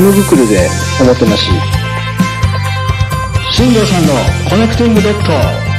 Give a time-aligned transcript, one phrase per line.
[0.00, 0.66] ぬくくるで
[1.02, 1.50] おもてなし
[3.52, 4.14] 新城さんの
[4.48, 5.70] コネクティングドット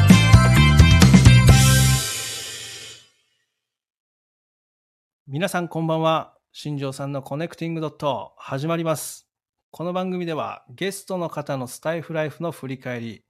[5.26, 6.36] 皆さんこんばんは。
[6.52, 9.28] 新城さんのコネクティングドット始まります。
[9.72, 13.24] この番組ではゲストの方のスタイフライフの振り返り、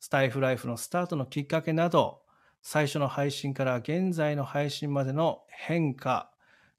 [0.00, 2.22] スタイフライフのスタートのきっかけなど、
[2.62, 6.30] 最初の配信から現在の配信までの変化、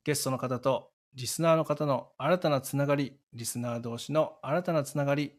[0.05, 5.33] ゲストの方とリスナーの方の新たなつながり、リスナー同士の新たなつながり、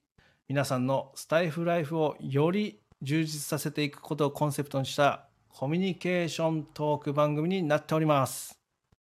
[0.48, 8.58] 皆さんのスタイフライフをより充実させていくことをコンセプトにしたコミュニケーショントーク番組になっております。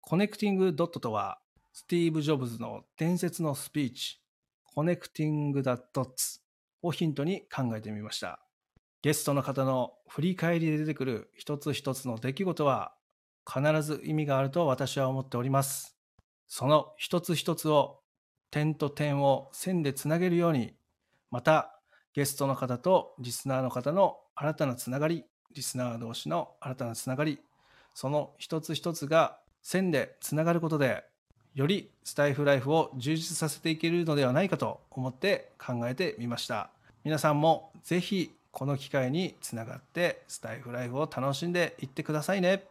[0.02, 1.40] コネクティングドットとは、
[1.74, 4.20] スティーブ・ジョブズの伝説のスピーチ、
[4.64, 6.40] connecting dots
[6.82, 8.40] をヒントに考えてみました。
[9.04, 12.94] ゲストの方の振り返りで出てくる一つ一つの出来事は
[13.46, 15.97] 必ず意味があると私は思っております。
[16.48, 18.00] その一つ一つを
[18.52, 20.74] 点と点を線でつなげるように、
[21.32, 21.80] また
[22.14, 27.40] ゲストの方とリスナーの方の新たなつながり、リスナー同士の新たなつながり、
[27.94, 31.04] その一つ一つが線でつながることで、
[31.54, 36.70] よりスタイフライフを充実させていけるのではないかと思って考えてみました。
[37.04, 42.64] 皆さんもぜひこの機会につながってスタイフライフを楽しんでいってくださいね。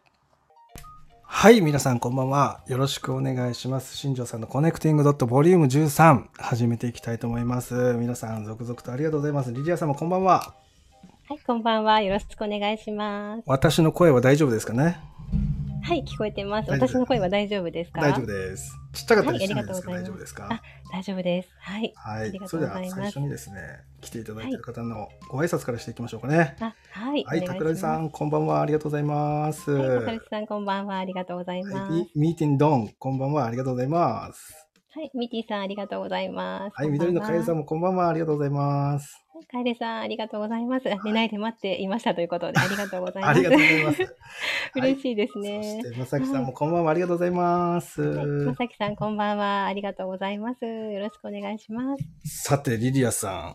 [1.29, 2.61] はい、皆さんこんばんは。
[2.67, 3.97] よろしくお願いします。
[3.97, 7.95] 新庄さんのコネクティングドットボリューム13始めていきたいと思います。
[7.95, 9.53] 皆さん続々とありがとうございます。
[9.53, 10.55] リリアさんもこんばんは。
[11.29, 12.01] はい、こんばんは。
[12.01, 13.43] よろしくお願いします。
[13.47, 14.99] 私の声は大丈夫ですかね？
[15.87, 16.71] はい、聞こえてます。
[16.73, 18.01] 私の声は大丈夫ですか？
[18.01, 18.73] 大丈夫です。
[18.93, 20.49] ちっちゃかったりしはいないですか、ありがとうござい大丈夫ですか？
[20.51, 21.49] あ大丈夫です。
[21.61, 21.93] はい。
[21.95, 22.41] はい。
[22.47, 23.61] それでは最初にですね、
[24.01, 26.57] 来ていただいている方のご挨拶からしていきましょうかね。
[26.59, 27.23] あ、はい。
[27.23, 27.97] はい、桜井さ。
[27.99, 28.63] ん、こんばんは。
[28.63, 29.71] ありがとうございます。
[29.71, 30.99] はい、桜井さん、こんばんは。
[30.99, 31.77] ありがとうございます。
[31.77, 33.45] はい、ミミーティンドン、こんばんは。
[33.47, 34.67] ありがとうございます。
[34.93, 36.75] はい、ミティさん、ありがとうございます。
[36.75, 37.61] はい、緑のカエルさんも。
[37.61, 38.09] もこんばんは。
[38.09, 39.23] ありがとうございます。
[39.51, 40.93] カエルさん、ありがとうございます。
[40.93, 43.39] あ寝ないで待っていましたということで、ありがとうございます。
[43.39, 44.17] ありがとうございます。
[44.77, 45.93] 嬉しいですそねし。
[45.93, 46.91] て、まさきさんもこんばんは。
[46.91, 48.03] ありがとうございます。
[48.03, 49.67] はい、まさきさん、こんばんは。
[49.67, 50.65] ありがとうございます。
[50.65, 52.45] よろしくお願いします。
[52.45, 53.55] さて、リリアさん、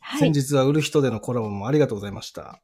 [0.00, 0.20] はい。
[0.20, 2.60] 先日は売る人でのコラボもありがとうございました。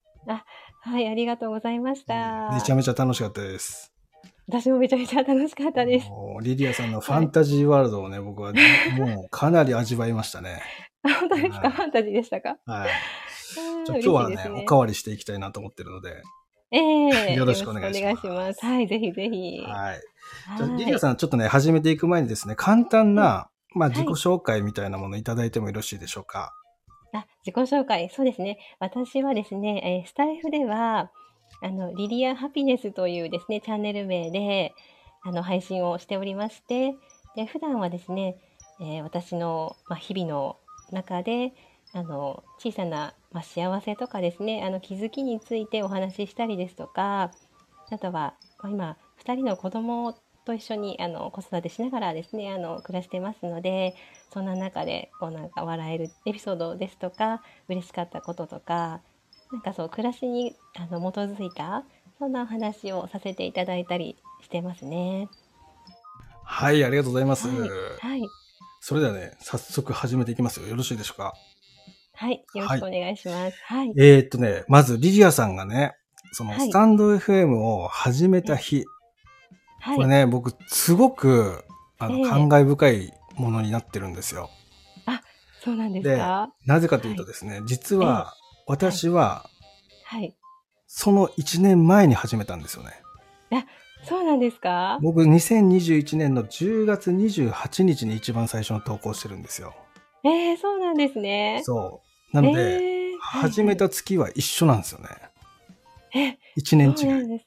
[0.80, 2.50] はい、ありがとうございました。
[2.52, 3.92] めちゃめちゃ楽しかったです。
[4.48, 6.06] 私もめちゃめちゃ楽しかったです。
[6.40, 8.52] リリアさんのファンタジーワールドをね、僕は
[8.96, 10.62] もうかなり味わいましたね。
[11.10, 12.56] あ本当ですはいかファンタジーでしたか？
[12.66, 12.90] はい。
[12.90, 16.22] あーじゃあ今日はね嬉しいですおかわりしていきたいなと思ってるので。
[16.70, 16.78] え
[17.30, 18.64] え よろしくお願いしますます。
[18.66, 19.62] はい、ぜひぜひ。
[19.66, 20.00] はい。
[20.58, 26.52] じゃあはいリリアさん、ちょっとね、始めていく前にですね、簡単な、まあ、はい自己紹介みたいなものいただいてもよろしいでしょうか？
[27.14, 28.10] あ、自己紹介。
[28.10, 28.58] そうですね。
[28.80, 31.10] 私はですね、えースタイフでは、
[31.62, 34.74] あの、リリアハピネスというですね、チャンネル名で、
[35.24, 36.94] あの、配信をしておりまして、
[37.34, 38.36] で、普段はですね、
[38.82, 40.58] えー私の、まあ、日々の
[40.92, 41.52] 中で、
[41.92, 47.32] あの、小さな、まあ、幸せとかですね、あの、気づきについてお話ししたりですとか、
[47.90, 53.94] あとは、まあ今、2人の子供と一緒に、あの、子育てしながらですね、あの、暮らしてますので、
[54.32, 59.00] そんな中でこうなんか笑えるエピソードですとか嬉しかったこととか
[59.50, 61.84] なんかそう暮らしにあの基づいた
[62.18, 65.28] そんなお話をさせていただいたりしてますね。
[66.44, 67.48] はい、ありがとうございます。
[67.48, 68.28] はい、はい、
[68.80, 70.66] それではね、早速始めていきますよ。
[70.66, 71.34] よろしいでしょうか？
[72.14, 73.56] はい、よろしくお願いします。
[73.64, 75.94] はい、えーっとね、まずリリアさんがね、
[76.32, 78.84] そのはいスタンド FM を始めた日、
[79.80, 81.64] はい、これね、僕、すごく、
[81.98, 84.50] あの、ええ感慨深いものになってるんですよ。
[85.60, 86.52] そうなんですか？
[86.66, 88.34] なぜかというとですね、実は、
[88.66, 89.48] 私は、
[90.04, 90.36] はい、
[90.86, 92.92] その1年前に始めたんですよね。
[94.04, 94.98] そうなんですか？
[95.02, 99.74] 僕、2021年の10月28日に一番最初の投稿してるんですよ。
[100.24, 101.60] えー、そうなんですね。
[101.64, 102.00] そ
[102.32, 102.36] う。
[102.36, 105.08] なので、えー始めた月は一緒なんですよね。
[106.14, 107.34] え、1年違。
[107.36, 107.40] い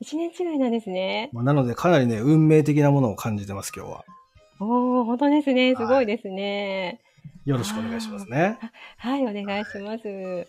[0.00, 1.28] 一年違いなんですね。
[1.32, 4.04] まあ、なので、かなりね、運命的なものを感じてます、今日は。
[4.60, 5.74] おお、本当ですね。
[5.74, 7.00] すはいごいですね。
[7.44, 8.58] よろしくお願いしますね。
[8.96, 10.46] はい、お願いします。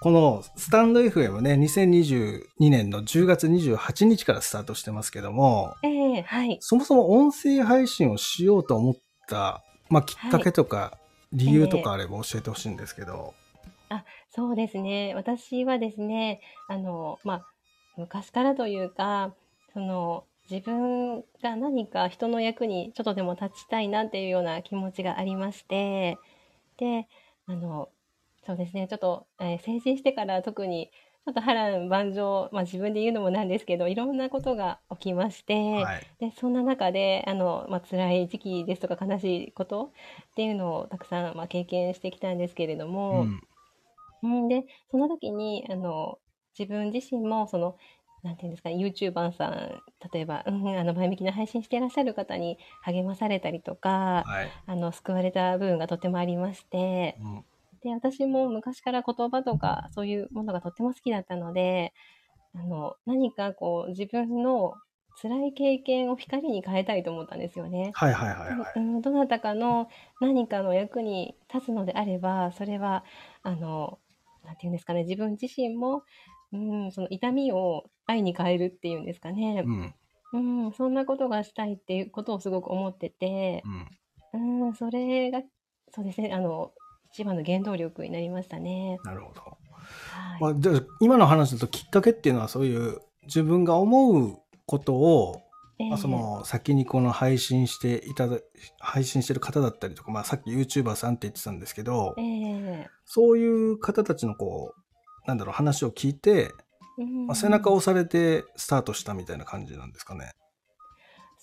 [0.00, 6.58] このスタンド FM ね、2022年の10月28日からスタートしてますけども、ええはい。
[6.60, 8.96] そもそも音声配信をしようと思っ
[9.28, 10.98] た、まあ、きっかけとか、
[11.32, 13.34] 理由とかあれば教えてほしいんですけど。
[14.30, 15.14] そうですね。
[15.16, 17.46] 私はですね、あの、まあ、
[17.96, 19.34] 昔からというか、
[19.72, 26.18] その、自分が何か人の役にちょっとでも立ちたいなっていうような気持ちがありまして、
[26.76, 27.08] で、
[27.46, 27.88] あの、
[28.48, 35.54] そうですね、ちょっと、えー成人してから特にょっと波乱万丈、まあ、自分で言うのもなんですけどいろんなことが起きまして、
[35.84, 36.06] はい。
[36.20, 39.92] でそんな中であの、まあ辛い時期ですとか悲しいこと
[40.32, 43.42] っていうのをたくさん、まあ、経験してきたんですけれどうも、ん。
[44.22, 46.18] うん、でその時にあの
[46.58, 47.76] 自分自身もその
[48.24, 54.50] なんていうんですか YouTuber さん例えば、うん、あの前向きな配信していらっしゃる方に励まされたりとかはい。
[54.66, 57.44] あの救われた部分がとてもありましてうん。
[57.82, 61.92] で私も昔から言葉とかそういうものがとっても好きだったので
[62.54, 64.74] あの何かこう自分の
[65.20, 67.90] 辛い経験を光に変えたいと思ったんですよね。
[67.94, 68.72] はいはいはいはい。
[68.76, 69.88] うん、どなたかの
[70.20, 73.04] 何かの役に立つのであればそれは
[73.42, 73.98] あの
[74.44, 76.04] なんていうんですかね自分自身も、
[76.52, 79.94] うん、その痛みを愛に変えるっていうんですかねう、ん。
[80.32, 83.64] うん、そんなことがしたいっていうことをすごく思ってて、
[84.34, 84.66] うん。
[84.66, 85.42] うん、それが
[85.92, 86.72] そうですねあの
[87.12, 88.98] 一番の原動力になりましたね。
[89.04, 89.40] なるほど。
[89.40, 95.40] はいまあ、じゃあ今の話だときっかけっていうのはそういう自分が思うことを、
[95.78, 98.38] ええまあ、その先にこの配信していただ
[98.80, 106.52] 配信してる方だったりとか、まあ、さっき YouTuber さんって言ってたんですけど、ええそういう方たちのこうなんだろう話を聞いて、
[106.98, 110.32] うんまあ、背中を押されてスタートしたみたいな感じなんですかね。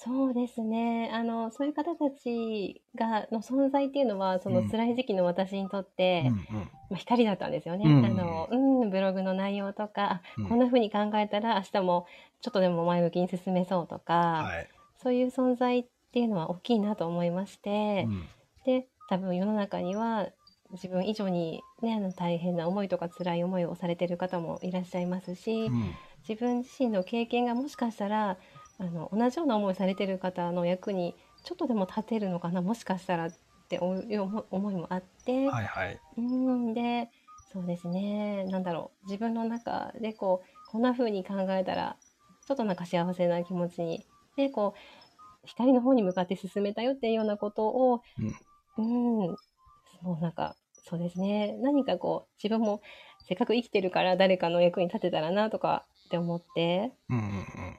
[0.05, 1.09] そうですね。
[1.11, 4.69] あの、そういう方たちが、の存在っていうのは、そのうん。
[4.69, 6.69] 辛い時期の私にとって、うんうん。
[6.89, 7.85] まあ、光だったんですよね。
[7.85, 10.49] うんあの、うん、ブログの内容とか、あうん。
[10.49, 12.05] こんな風に考えたら明日も
[12.41, 14.13] ちょっとでも前向きに進めそうとか、
[14.43, 14.67] はい。
[15.01, 18.23] そういう存在っていうのは大きいなと思いましてう、ん。
[18.65, 20.29] で、多分世の中には
[20.71, 25.95] 自分以上にね、あの大変な思いとか辛い思いをされてる方もいらっしゃいますし、うん。
[26.27, 28.37] 自分自身の経験がもしかしたら
[28.77, 33.31] あの同じような思いされてる方の役にちょっとでも立てるのかなもしかしたらっ
[33.69, 35.99] ていう思思いもあって、はいはい。
[36.17, 37.09] うんで
[37.51, 38.43] そうですね。
[38.45, 39.05] なんだろう。
[39.05, 41.95] 自分の中でこうこんな風に考えたら
[42.45, 44.05] ちょっとなんか幸せな気持ちに
[44.35, 48.01] でこう光の方に向かって進めたよっていうようなことを
[48.77, 48.81] う
[49.31, 49.35] ん、
[50.03, 51.55] そうなんかそうですね。
[51.61, 52.81] 何かこう自分も
[53.27, 57.23] せっかく生きてるから誰かの役に立てたらなとかって思ってうんうん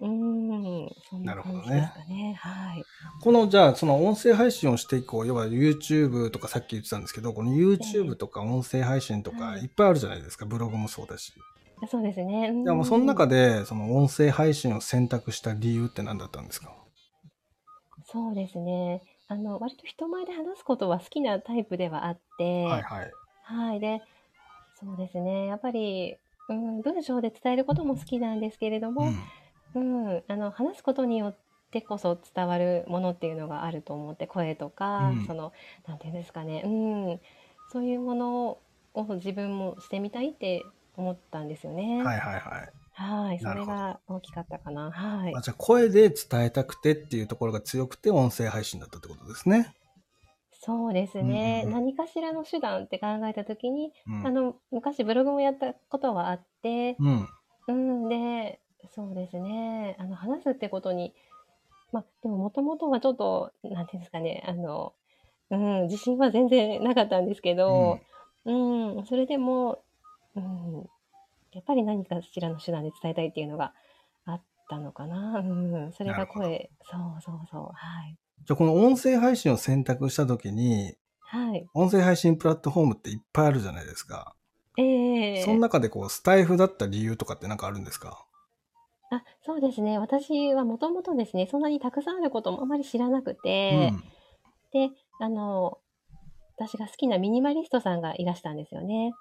[0.00, 2.34] うんうん、そんななるほどね感じですかね。
[2.38, 2.84] はい。
[3.23, 11.32] このじゃあその音声配信をしていこう要は YouTube とかさっき言ってたんですけどこの YouTube とか音声配信とかはいいっぱいあるじゃないですかブログもそうだし。
[11.88, 12.49] そうですね。
[12.50, 16.73] うんでもその中でその音声配信を選択した理由って何だったんですか？
[18.06, 19.02] そうですね。
[19.28, 23.11] あの割と人前で話すことは好きなタイプではあって、はいはい。
[23.43, 24.00] はいで、
[24.81, 25.46] そうですね。
[25.46, 26.17] やっぱり、
[26.48, 29.12] うん、文章で伝えることも好きなんですけれども、
[29.75, 31.37] うん、あの話すことによっ
[31.70, 35.52] てこそ伝わるものっていうのがあると思って、声とか、うんその
[35.87, 37.20] なんていうんですかね、うん、
[37.72, 38.58] そういうもの
[38.94, 40.64] を自分もしてみたいって
[40.96, 42.02] 思ったんですよね。
[42.02, 42.72] はいはいはい。
[42.99, 44.90] はい、それなるほどが大きかったかな。
[44.90, 45.42] はあ、。
[45.42, 49.75] じゃあ声で伝えたくてっていうところが強くて音声配信だったってことですね。
[50.66, 51.86] そうですね、うんうんうん。
[51.86, 54.26] 何かしらの手段って考えたときに、うん。
[54.26, 57.28] あの昔ブログもやったことはあって、うん。
[57.68, 58.58] うん、で、
[58.94, 61.14] そうですね、あの話すってことに、
[61.92, 64.92] まあ、でももともとはちょっと、なんていうんですかね、あの、
[65.50, 68.00] うん、自信は全然なかったんですけど、
[68.44, 68.52] う
[69.00, 69.82] ん、それでも、
[70.34, 70.88] うん、
[71.52, 73.72] やっぱり何かしらの手段で伝えたいっていうのが
[74.24, 75.38] あったのかな。
[75.38, 76.46] うん、それがなるほど。
[76.46, 78.16] 声、そうそうそう、はい。
[78.45, 81.66] じゃあこの音声配信を選択した時にはい。
[81.75, 84.35] 音声配信プラットフォームっていっぱいあるじゃないですか。
[84.78, 88.25] ええその中でこうスタイフだった理由とかって何かあるんですか？
[89.11, 89.99] あ、そうですね。
[89.99, 93.93] 私はもともとですね、そんなにたくさんあることもあまり知らなくて、
[94.73, 94.90] で、
[95.21, 95.78] あの、
[96.57, 99.12] 私が好きなミニマリストさんがいらしたんですよね。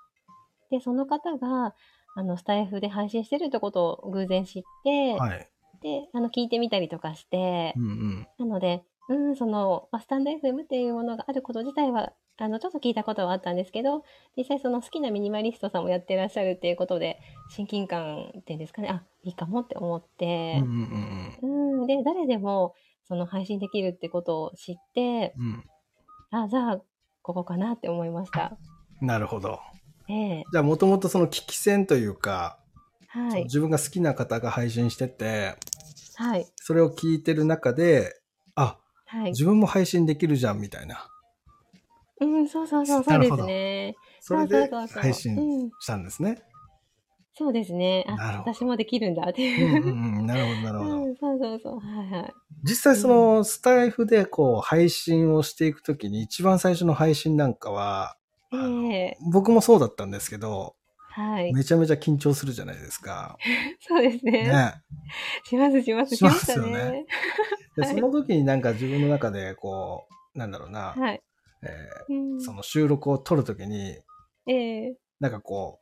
[0.71, 1.75] で、その方が、
[2.15, 5.17] あの、スタイフで配信してるってことを偶然知って、うん。
[5.17, 5.47] はい。
[5.81, 8.27] で、あの、聞いてみたりとかしてう、んうん。
[8.39, 14.03] なので、うん、その、まあスタンド FM っていうものがあること自体は、あの、ちょっと聞いたことはあったんですけど、
[14.35, 17.19] 実際その好きなミニマリストさんもやってらっしゃるっていうことで、
[17.49, 22.73] 親近感っていうんですかね、あ、いいかもって思ってうん、うんうんうん、で、誰でも
[23.07, 25.63] その配信できるってことを知って、うん。
[26.31, 26.81] あ、じゃあ、
[27.21, 28.57] ここかなって思いました。
[29.01, 29.07] うん。
[29.07, 29.59] なるほど。
[30.07, 32.59] ええじゃあもともとその聞き戦というか、
[33.07, 33.43] はい。
[33.45, 35.55] 自分が好きな方が配信してて、
[36.15, 36.47] はい。
[36.57, 38.19] それを聞いてる中で、
[38.55, 39.31] あ、はい。
[39.31, 41.07] 自分も配信できるじゃんみたいな。
[42.21, 43.95] うん、そうそうそう、そうですね。
[44.21, 46.41] それで配信うん、したんですね。
[47.37, 48.05] そうですね。
[48.07, 49.93] あ、私もできるんだってうんいうう。
[49.93, 50.25] んうん。
[50.25, 50.95] なるほど、なるほど。
[51.03, 51.79] うん、そうそうそう。
[51.79, 52.33] はいはい。
[52.63, 58.15] 実際そのスタイフでこう配信をしていくときに一番最初の配信なんかは、
[58.53, 60.75] ええ僕もそうだったんですけど、
[61.15, 61.53] はい。
[61.53, 63.37] めちゃめちゃ緊張するじゃないですか。
[63.87, 64.31] そうですね。
[64.49, 64.73] ね。
[65.45, 66.15] します、します。
[66.17, 67.05] しますよねね。
[67.77, 71.21] で、はいその時になんか自分の中で、こう、なんだろうな、はい。
[71.63, 71.67] え
[72.09, 73.97] うんーその収録を撮る時に、
[74.47, 75.79] ええなんかこ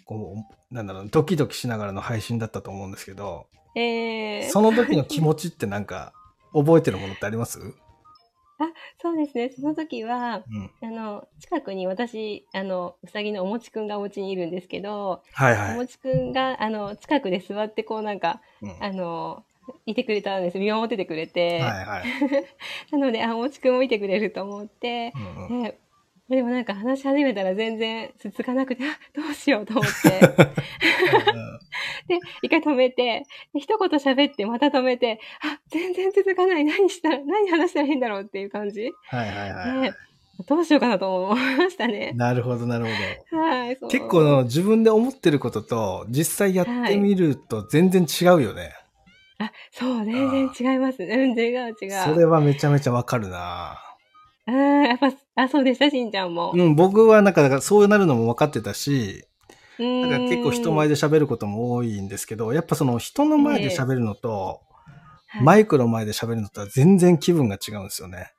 [0.00, 0.34] う、こ
[0.70, 6.14] う、なんだろう、ドキドキしながらの配信だったと思うんですけど、ええその時の気持ちってなんか、
[6.54, 7.58] 覚えてるものってあります？
[8.60, 8.72] うん。
[9.00, 9.50] そうですね。
[9.50, 10.44] その時は、
[10.82, 15.72] あの、近くに私、あの、うさぎのおもちくんがお家にいるんですけど、はいはい。
[15.72, 19.44] おもちくんが、あの、近くで座って、こうなんか、うんあの、
[19.86, 20.58] いてくれたんです。
[20.58, 21.60] 見守っててくれて。
[21.60, 22.04] はいはい。
[22.90, 25.78] なので、あ、おもちくんもいてくれると思って、うんうんで
[26.28, 30.20] でもなんか話し始めたら全然続かなくて、あ、どうしようと思って。
[32.08, 36.64] で、一回止めて、で一言喋ってまた止めて、あ、全然続かない。
[36.64, 38.92] 何したら、何話したらいいんだろうっていう感じ。
[39.06, 39.90] はいはいはい。
[39.90, 39.94] で、
[40.46, 42.12] どうしようかなと思いましたね。
[42.14, 42.90] なるほどなるほ
[43.32, 43.38] ど。
[43.42, 48.74] はい、結構の自分で思ってることと実際やってみると全然違うよね。
[49.38, 51.14] あ、そう、全然違いますね。
[51.14, 51.90] うん、違う違う。
[52.04, 53.87] それはめちゃめちゃわかるな。
[54.48, 56.52] あーやっぱ、あ、そうでした、しんちゃんも。
[56.54, 59.24] うん、僕はなんかだからそうなるのも分かってたし、
[59.78, 64.60] うんだから結構人前で喋ることも多いんですけど、やっぱその人の前で喋るのと、
[65.30, 68.32] はいマイクの前で喋るのとは全然気分が違うんですよね。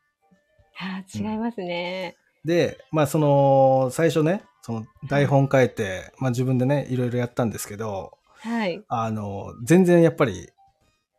[0.79, 2.17] あー違いますね。
[2.43, 8.83] で、まあその、最初ね、その台本書いて、まあ自分でね、いろいろやったんですけど、はい。
[8.87, 10.49] あの、全然やっぱり、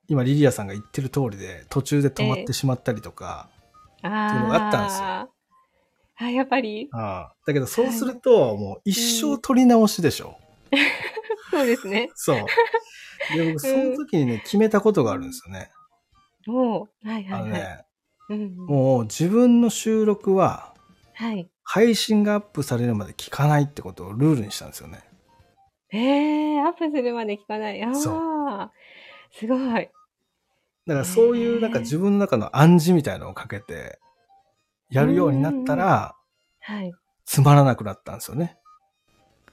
[0.09, 3.60] 今リリアさんが言ってる通りで、途中で止まってしまったりとか、あ
[4.09, 5.07] っていうのがあったんですよ
[6.23, 10.37] あやっぱり、ああだけどそうすると、もう一生取り直しでしょ。
[11.51, 12.11] そうですね。
[12.15, 12.37] そう。
[13.35, 15.71] で、僕、その時にね、決めたことがあるんですよね。
[16.47, 17.41] おーはいはいはい。
[17.41, 17.85] あのね、
[18.29, 20.75] うん、もう自分の収録は、
[21.15, 21.49] はい。
[21.65, 25.01] 配信がアップされるまで聞かないってことをルールにしたんですよね。
[25.93, 27.83] えー、アップするまで聞かない。
[27.83, 28.13] あそ
[28.49, 28.73] あ、
[29.33, 29.89] すごい。
[30.87, 33.99] だからそういうなんか自分の中の暗示みたいのをかけて、
[34.91, 36.17] やるようになったら、
[36.61, 36.93] はい。
[37.25, 38.57] つまらなくなったんですよね。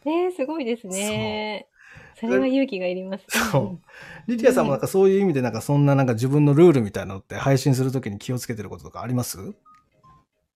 [0.06, 1.68] えー、すごいですね。
[2.20, 3.26] それは勇気がいります。
[3.52, 3.80] そう
[4.28, 9.54] リリアさんもなんかそういう意味でなんかそんななんか自分のルールみたいなのって配信するときに気をつけてることとかあります？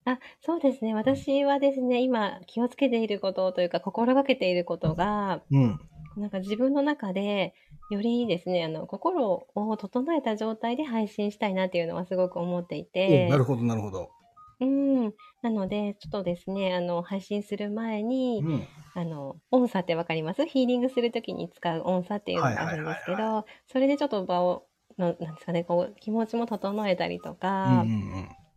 [0.06, 0.96] あ、そうですね。
[0.96, 5.80] 私はですね、今気をつけていることというか、心がけていることが、うん。
[6.18, 7.54] なんか自分の中で、
[7.92, 14.10] よりですね、あの、心を整えた状態で配信したいなっていうのはすごく思っていて、おなるほど、なるほど。
[14.60, 15.14] うん。
[15.42, 18.68] なので、ちょっとですね、あの、配信する前に、うん。
[18.94, 20.46] あの、音差ってわかります？
[20.46, 24.68] ヒーリングするときに使う音差っていうのがあるんですけど、それでちょっと場を、
[24.98, 27.82] のなんですかね、こう、気持ちも整えたりとうんか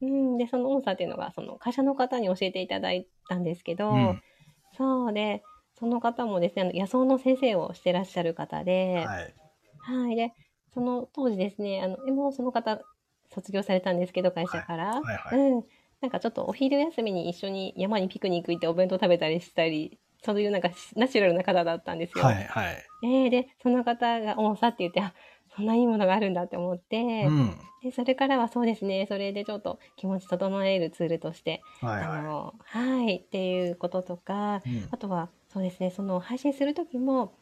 [0.02, 4.00] う、んうん、で、その音差っていうのが、その会社の方に教えていただいたんですけど、うん。
[4.10, 4.22] うん
[4.76, 5.46] そうで、
[5.78, 9.34] その方もですね、あの野草の先生をしてらっしゃる方で、はい。
[9.78, 10.32] はい、で、
[10.72, 12.80] その当時ですね、あの、もうその方、
[13.32, 15.00] 卒業されたんですけど、会社から。
[15.00, 15.64] はいはいうん。
[16.00, 22.24] なんかちょっとお昼休みに一緒に山にピクニック行ってお弁当食べたりしたり、そういうなんかナチュラルな方だったんですよ。
[22.24, 22.76] はいはい。
[23.02, 25.14] えーで、その方が音差って言って、あ、
[25.56, 27.58] そんないいものがあるんだって思って、うん。
[27.82, 34.68] で、それからはそうですね、それでちょっと気持ち整えるツールとして、はいはあの、はい、っていうこととか、い。
[34.68, 37.32] うんあとは、そうですね、その配信するときも、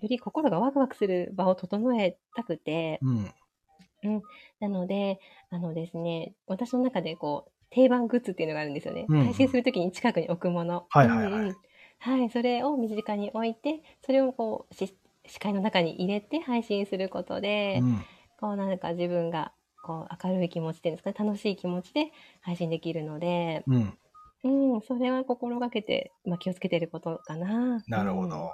[0.00, 4.22] より心がワクワクする場を整えたくて、うん。
[4.58, 9.04] なので、あのですね、私の中でこう、定番グッズっていうのがあるんですよね。
[9.06, 10.86] うん配信するときに近くに置くもの。
[10.88, 11.56] はいはいはいうんうん
[11.98, 18.02] はい、それを身近に置いて、それをこう、し視界の中に入れて配信することで、うん
[18.40, 19.52] こうなんか自分が
[19.84, 23.98] こう明るい気持ちっていうんですかね、楽しい気持ちで配信できるので、うん。
[24.44, 27.82] うん、それは心がけて、まあ、気をつけてることかな。
[27.86, 28.50] なるほうんど。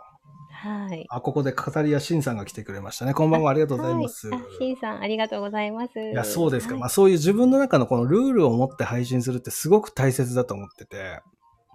[0.51, 1.07] はい。
[1.09, 3.15] あ、ここで語り屋しんさんが来てくれましたね。
[3.15, 4.29] こんばんは、ありがとうございます。
[4.29, 6.01] はい、あ、しんさん、ありがとうございます。
[6.01, 6.75] いや、そうですか。
[6.75, 11.21] はいまあそういう自分の中のこのルールを持って配信するってすごく大切だと思ってて。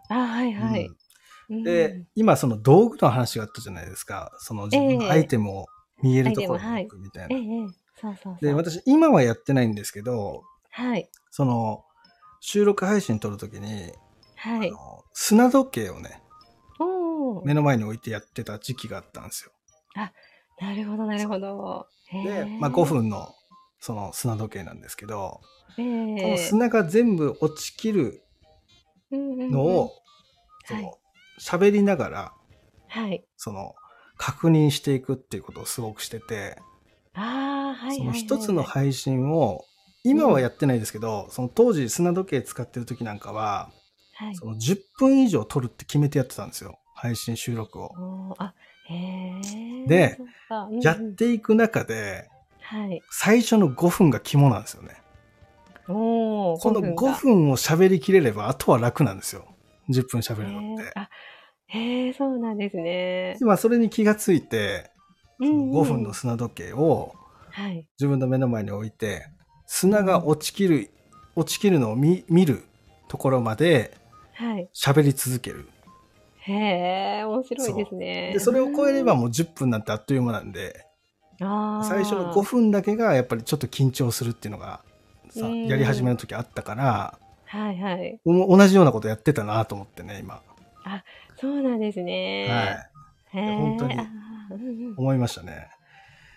[0.09, 0.81] あ、はいはい。
[0.81, 4.31] うんうんで、今その道具の話があったじゃないですか。
[4.39, 5.65] その自分のアイテムを
[6.01, 7.35] 見えるところに置くみたいな。
[7.35, 8.45] ええ、ええそうそうそう。
[8.45, 11.09] で、私今はやってないんですけど、はい。
[11.31, 11.83] その
[12.39, 13.91] 収録配信撮るときに、
[14.43, 14.69] はい。
[14.69, 16.21] あの砂時計をね、
[17.45, 19.51] 目の前に置いてやってた時期があったんですよ。
[20.59, 21.87] なるほど、なるほど。
[22.09, 22.85] へで、えまあ5。
[22.85, 23.33] 分の
[23.79, 25.41] その砂時計なんですけど、
[25.77, 28.21] えこのえ砂が全部落ちきる
[29.11, 29.91] ののを、
[30.65, 30.97] その
[31.39, 32.33] 喋りながら、
[32.87, 33.25] はい。
[33.37, 33.75] その
[34.17, 36.57] 確認していくっていうことをすごくしてて、
[37.13, 37.97] あはい。
[37.97, 39.63] その一つの配信を、
[40.03, 43.71] 今はやってないですけど、その当時砂時計使ってる時なんかは、
[44.13, 44.35] はい。
[44.35, 46.79] その10分以上撮るって決めてやってたんですよ。
[46.95, 48.35] 配信収録を。
[48.37, 48.53] あ、
[48.85, 49.87] へえ。
[49.87, 50.17] で
[50.49, 52.29] うんうんやっていく中で、
[52.61, 53.01] はい。
[53.09, 54.95] 最初の5分が肝なんですよね。
[55.85, 59.45] このが5分を喋りきれれば、あとは楽なんですよ。
[59.89, 60.93] 10分喋るのって
[61.67, 63.37] へえ、そうなんですね。
[63.41, 64.91] 今それに気がついて、
[65.39, 67.15] うんうん5分の砂時計を
[67.51, 67.85] はい。
[67.99, 69.27] 自分の目の前に置いて、
[69.67, 70.89] 砂が落ちきる、
[71.35, 72.63] 落ちきるのを見見る
[73.07, 73.95] ところまで
[74.43, 74.69] はい。
[74.73, 75.69] 喋り続ける。
[76.45, 78.31] へえ、面白いですね。
[78.33, 80.85] で、それを超えればもう10分なんてあっという間なんで、
[81.39, 84.81] 最初の5分だけがやっぱりちょっと緊張するっていうのが
[85.29, 88.19] さ、うんやり始めの時あったから、はいはい。
[88.25, 90.41] お同じようなことやってたなと思ってね、今。
[91.39, 92.89] そうなんですね。
[93.31, 93.47] はい。
[93.57, 93.95] 本当に
[94.97, 95.69] 思いましたね。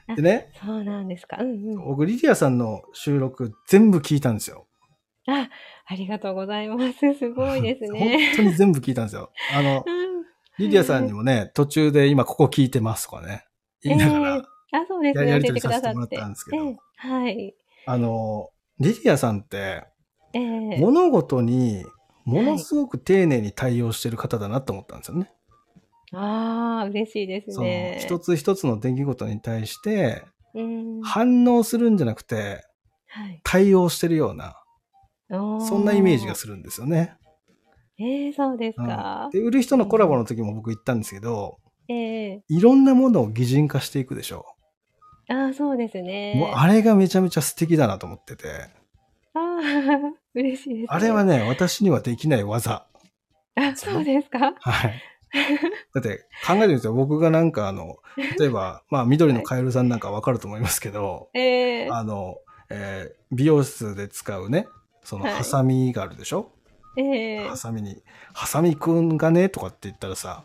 [0.08, 1.38] あでね、そうなんですか。
[1.40, 1.84] うんうん。
[1.84, 4.65] 僕、リディアさんの収録全部聞いたんですよ。
[5.26, 5.50] あ、
[5.86, 7.14] ありがとうございます。
[7.14, 8.32] すごいですね。
[8.36, 9.30] 本当に全部聞いたんですよ。
[9.54, 10.06] あの、うん
[10.58, 13.44] リディアさんにもね、途中で今ここ聞いてますとかね、
[13.82, 15.30] 言いながら、ええあ、そうですね。
[15.30, 15.86] やり教えてくださって。
[15.86, 17.54] やり取りさせてもらったんですけどええはい。
[17.86, 19.84] あの、リディアさんって、
[20.32, 21.84] ええ物事に
[22.24, 25.30] ものすごく丁寧に対応してる方だなと思ったんですよね。
[26.12, 27.98] ああ、嬉しいですそのね。
[28.00, 31.02] 一つ一つの出来事に対してうん。
[31.02, 32.64] 反応するんじゃなくて
[33.08, 33.40] はい。
[33.44, 34.56] 対応してるような、
[35.28, 37.16] そんなイメージがするんですよね。
[37.98, 39.30] ええそうですうんか。
[39.32, 44.44] で、売る人のコラボの時も僕言ったんですけど、ええいろんなものを擬人化していくでしょ
[45.28, 46.34] ああ、そうですね。
[46.36, 48.48] もうあれがめちゃめちゃ素敵だなと思ってて、
[49.34, 49.60] ああ、
[50.34, 50.86] 嬉しいです、ね。
[50.88, 52.86] あれはね、私にはできない技。
[53.54, 54.54] あ、そうですか。
[54.60, 55.02] はい。
[55.94, 56.92] だって考えてみるんですよ。
[56.92, 57.96] 僕がなんかあの、
[58.38, 62.36] 例えば、まあ緑のカエルさんなんかわかると思いますけど、ええあの、
[62.70, 64.68] えー美容室で使うね、
[65.06, 66.50] そのはいハサミがあるでしょ、
[66.98, 68.02] ええハサミに、
[68.34, 70.44] ハサミくんがね、とかって言ったらさ、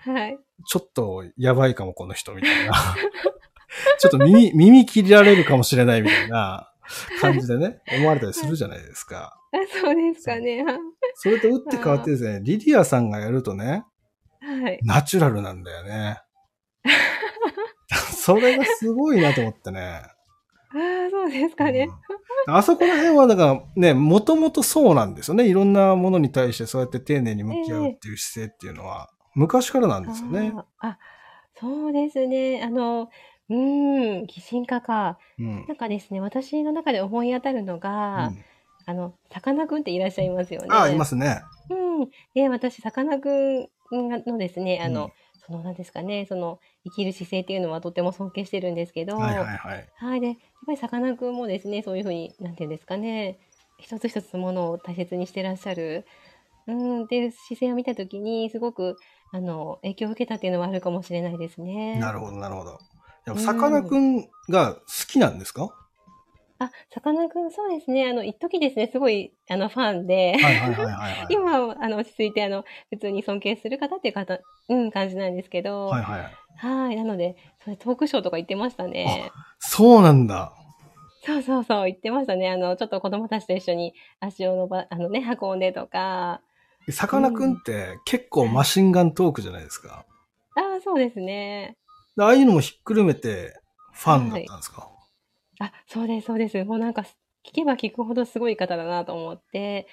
[0.00, 0.36] はい。
[0.66, 2.72] ちょっとやばいかも、この人、みたいな。
[4.00, 6.72] ちょっと耳、耳切られるかもしれないみたいな
[7.20, 9.38] 感じでね、 思われたりするじゃないですか。
[9.52, 10.64] あ、そうですかね。
[11.14, 13.84] それと打って変わってですね、リディアさんがやるとね、
[14.40, 14.80] はい。
[14.82, 16.20] ナチュラルなんだよね。
[18.12, 20.02] それがすごいなと思ってね。
[20.72, 21.88] ああ、そうですかね。
[21.88, 25.46] うんあそこら辺はだからね、もともとそうなんですよね。
[25.46, 30.52] いろんなものに対してそうやって丁寧に向き合うっていう姿勢っていうのは、昔からなんですよね。
[30.56, 30.98] あーあ、
[31.58, 32.62] そうですね。
[32.64, 33.10] あの、
[33.50, 35.18] うーん、擬人化か。
[35.38, 35.66] うん。
[35.68, 38.44] なんかですね、私の中で思い当たるのが、うん
[38.86, 40.68] あの、さかなクンっていらっしゃいますよね。
[40.70, 41.42] ああ、いますね。
[41.68, 42.08] うん。
[42.34, 43.68] で、私、さかなクン
[44.26, 45.10] のですね、あの、うん
[45.46, 49.88] その、なんですかね、その、生きる姿勢っていうのはとても尊敬してるんですけど、はいはいはい。
[49.96, 50.20] はい。
[50.20, 53.38] で、ぱりさかなクンもですね、そういうふうに、なんていうんですかね、
[53.78, 56.04] 一つ一つのものを大切にしてらっしゃる、
[56.66, 58.96] うん、っていう姿勢を見たときに、すごく、
[59.32, 61.98] あの、影響を受けたっていうのはあるかもしれないですね。
[61.98, 62.78] なるほど、なるほど。
[63.24, 65.70] でもうんさかなクンが好きなんですか、
[66.60, 71.26] あ、さかなクン、そうですね、あの、一時ですね、すごい、あの、ファンで、はいはいはいはい、はい。
[71.32, 76.22] 今は、あの、落ち着いて、あの、普通に尊敬する方っていう方、うん、感じなんですけど、はいはい。
[76.56, 76.96] はい。
[76.96, 79.32] なので、それトークショーとか行ってましたね。
[79.58, 80.52] そうなんだ。
[81.24, 82.50] そうそうそう、行ってましたね。
[82.50, 86.42] あの、ちょっと子供たちと一緒に足を伸ば、あのね、運んでとか。
[86.90, 90.04] さかなクンって結構マシンガントークじゃないですか。
[90.56, 91.76] ああ、そうですね。
[92.18, 93.54] ああいうのもひっくるめて
[93.92, 94.90] ファンだったんですか、
[95.60, 96.64] あ、そうです、そうです。
[96.64, 97.02] もうなんか、
[97.44, 99.86] 聞けば聞くほどすごい方だなと思って、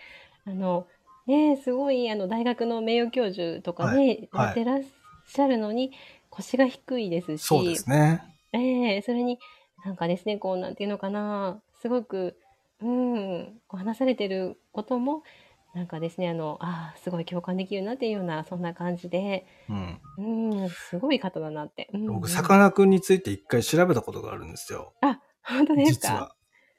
[0.46, 0.88] あの、
[1.28, 3.98] ね、すごい、あの、大学の名誉教授とかね、
[4.32, 4.80] はいやってらっ
[5.28, 5.92] しゃるのに、
[6.30, 8.24] 腰が低いですし、そうですね。
[8.54, 9.40] ええそれに、
[9.86, 12.38] なんかですね、こう、なんていうのかな、すごく、
[12.82, 15.24] うん、こう話されてることも、
[15.74, 20.02] なんかですね、あの、ああ、すごい共感できるなっていうような、そんな感じで、うん。
[20.18, 21.90] うん、すごい方だなって。
[21.94, 24.94] うんうん僕、さかなクンについて一回調べたことがあるんですよ。
[25.02, 26.08] あ、本当ですか？
[26.08, 26.32] 実は。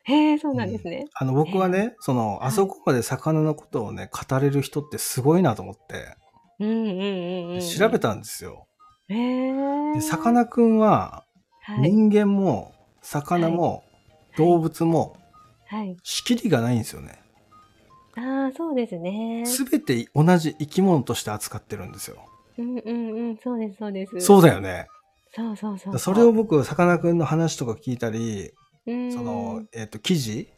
[0.04, 1.06] へえ、そうなんですね。
[1.14, 6.16] あの、僕はね、その、あそこまで魚のことをね、語れる人ってすごいなと思って、
[6.60, 7.02] うんうんう
[7.52, 7.60] んうん。
[7.60, 8.66] 調べたんですよ。
[9.08, 9.94] へえ。
[9.94, 11.24] で、さかなクンは、
[11.60, 11.90] はい。
[11.90, 13.84] 人間も、魚も、
[14.36, 15.16] 動物も、
[15.66, 15.96] はい。
[16.02, 17.18] 仕切りがないんですよね。
[18.16, 19.44] ああ、そうですね。
[19.44, 22.16] すべて同じ生き物として扱ってるんですよ。
[22.56, 24.20] うんうんうん、そうです、そうです。
[24.20, 24.86] そうだよね。
[25.34, 25.98] そうそうそう。
[25.98, 28.52] それを、僕、さかなクンの話とか聞いたり、
[28.86, 30.48] うん、その、えっ、と、記事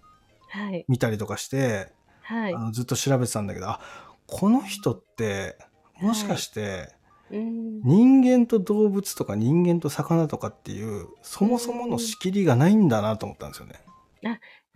[0.48, 0.84] はい。
[0.88, 2.58] 見たりとかして、はいあ。
[2.58, 3.80] のずっと調べてたんだけど、あ、
[4.26, 5.56] この人って、
[6.00, 6.92] もしかして、
[7.30, 7.82] うん。
[7.82, 13.80] 人間と動物とか人間と魚とかっていう、そもそもの仕切りがないんだなと思ったんですよね。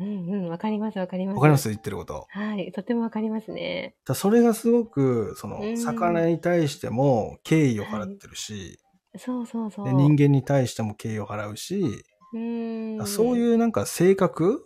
[0.01, 1.37] うんうん、わかりますわかります。
[1.37, 2.27] わかります言ってること。
[2.31, 3.95] はい、とてもわかりますね。
[4.05, 8.81] だそれがすごく、その、うん魚に対しても敬意を払ってるし、
[9.17, 9.87] そうそうそう。
[9.87, 13.07] で人間に対しても敬意を払うし、うーん。
[13.07, 14.65] そういうなんか性格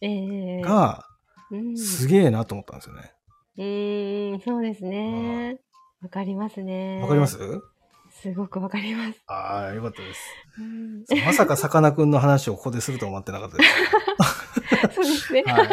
[0.00, 1.06] ええが
[1.50, 3.12] うん、すげえなと思ったんですよね。
[3.56, 5.58] うーん、そうですね。
[6.02, 7.00] わかりますね。
[7.02, 7.38] わかります？
[8.10, 9.20] すごくわかります。
[9.26, 10.20] ああ、よかったです。
[11.24, 14.94] まさかさかなクンの話をここですると思ってなかったです。
[14.94, 15.42] そうですね。
[15.46, 15.68] はい。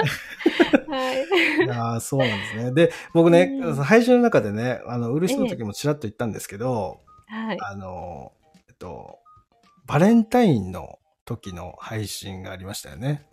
[0.90, 1.98] はい。
[1.98, 2.72] いそうなんですね。
[2.72, 7.00] で、僕ね、うん配信の中でね、あの、漆の時もちらっと言ったんですけど、
[7.32, 7.58] はい。
[7.62, 8.34] あの、
[8.68, 9.20] えっと、
[9.88, 13.26] バレンタインの時の配信がありましたよね。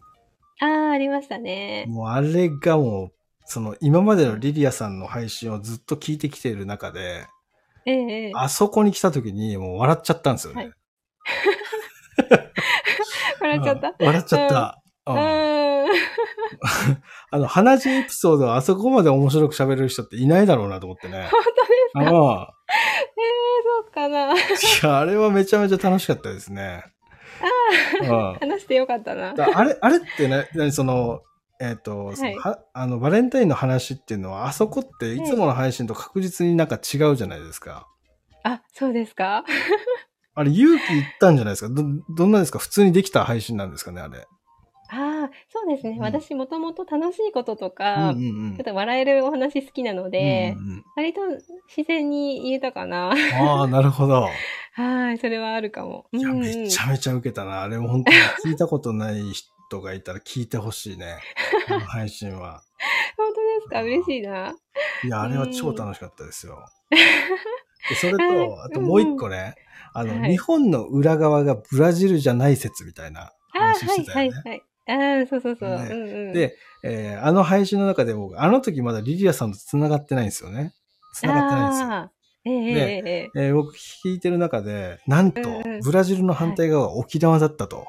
[0.61, 1.85] ああ、ありましたね。
[1.89, 3.13] もうあれがもう、
[3.45, 7.27] その今までのリリアさんの配信をずっと聞いてきている中で、
[7.87, 10.63] ええええあそこに来た時にもう笑っちゃったんですよね。
[10.63, 10.73] はい
[13.41, 13.89] 笑っちゃった。
[13.89, 14.83] うん笑っちゃった。
[17.31, 21.29] あの、鼻血エピソードをあそこまで面白く喋れる人っていないだろうなと思ってね。
[21.31, 22.17] 本当ですか？
[22.17, 24.33] ああええそうかな。
[24.35, 24.37] い
[24.83, 26.85] や、あれはめちゃめちゃ楽しかったですね。
[28.03, 29.35] うん話してよかったな。
[29.35, 31.21] だあれ、あれってね、何その、
[31.61, 37.87] えっ、と、そのはいはあの、バレンタインの話っていうのは、あそこっていつもの配信と確実になんか違うじゃないですか。
[38.45, 39.45] あ、そうですか？
[40.35, 41.75] あれ、勇気いったんじゃないですか？
[41.75, 41.83] ど、
[42.17, 42.59] どんなですか？
[42.59, 44.27] 普通にできた配信なんですかね、あれ。
[44.91, 45.93] ああ、そうですね。
[45.93, 51.21] うん私もともと楽しいこととうんか、うんうんちょっと笑えるお話好きなので、うんうん割と
[51.77, 53.11] 自然に言えたかな。
[53.13, 54.29] ああ、なるほど。
[54.75, 56.07] はい、それはあるかも。
[56.13, 57.63] いや、うんうんめちゃめちゃ受けたな。
[57.63, 58.17] あれも本当に
[58.53, 61.17] 聞いたことない人がいたら聞いてほしいね。
[61.69, 62.63] あの配信は。
[63.17, 63.83] 本当ですか？
[63.83, 64.55] 嬉しいな。
[65.05, 66.65] いや、あれは超楽しかったですよ。
[67.91, 69.55] でそれはいと、あともう一個ね、
[69.95, 74.37] あの、はい日本の裏側がブラジルじゃない説みたいなああ、はい、話してたよね。
[74.45, 74.63] はい、はい。
[74.89, 75.71] ああ、そうそうそう。
[75.71, 76.33] ねうんうん。
[76.33, 80.75] で、えーあの配信の中で僕、あの時まだリリアさんと繋がってないんですよね。
[81.15, 81.89] 繋がってないんですよ。
[81.89, 82.11] ああ、
[82.45, 85.41] えええええええー僕聞いてる中で、なんと
[85.83, 87.87] ブラジルの反対側は沖縄だったと。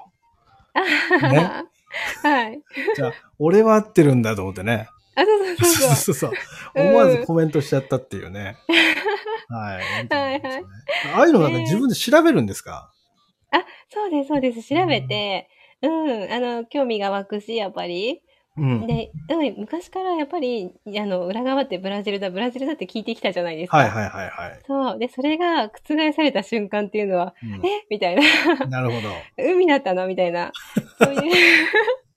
[0.74, 1.64] あね
[2.22, 2.62] はい。
[2.96, 4.90] じゃあ、俺は合ってるんだと思ってね。
[5.16, 5.96] あ、そうそうそうそう。
[5.96, 6.32] そうそう。
[6.76, 8.58] うん思わずコメントしちゃったっていうね。
[9.50, 10.08] はい。
[10.14, 10.64] はいはい
[11.14, 12.92] ああいうのなんかね自分で調べるんですか、
[13.90, 14.62] そうです、そうです。
[14.64, 15.50] 調べて、
[15.82, 18.22] うん、あの、興味が湧くし、やっぱり。
[18.58, 18.88] うん。
[18.88, 23.78] で、うん、昔からやっぱり、あの、裏側ってブラジルだ、ブラジルだって聞いてきたじゃないですか。
[23.78, 24.60] はいはいはいはい。
[24.68, 25.00] そう。
[25.00, 27.86] で、それが覆された瞬間っていうのは、うんえ？
[27.89, 28.22] みたいな。
[28.68, 29.13] なるほど。
[29.38, 30.08] 海だったの？
[30.08, 30.52] みたいな。
[31.02, 31.68] そういう。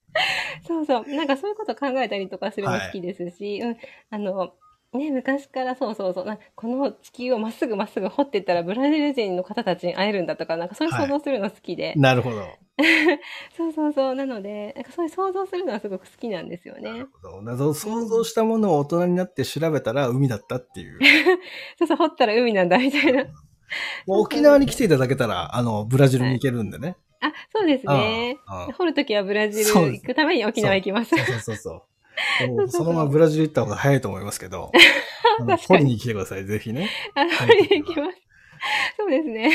[0.66, 1.14] そうそう。
[1.14, 3.76] なんかそういうこと考えたりとかするの好きですし、うん。
[4.10, 4.52] あの、
[4.92, 6.26] ね、昔からそうそうそう。
[6.26, 11.94] なこの地球をまっすぐまっすぐ掘っていったらブラジル人の方たちに会えるんだとか、なんかそういう想像するの好きで。
[11.96, 12.42] なるほど。
[13.56, 14.14] そうそうそう。
[14.14, 17.08] なので、なんかそういう想像するのはすごく好きなんですよねなる。
[17.22, 17.42] ほど。
[17.42, 20.98] 謎想像したものを大人になって調べたら海だったっていう。
[21.78, 23.24] そうそう、掘ったら海なんだ、みたいな。
[24.06, 26.96] 沖縄に来ていただけたら、あの、ブラジルに行けるんでね。
[27.20, 28.36] あ、そうですね。
[28.76, 31.16] 掘るときはブラジル行くために沖縄行きます。
[31.16, 31.82] そうそうそうそう。
[32.68, 34.70] そのままブラジル行った方が早いと思いますけど、
[35.68, 36.90] 掘りに来てください、ぜひね。
[37.14, 38.18] あ、掘りに行きます。
[38.96, 39.50] そうですね。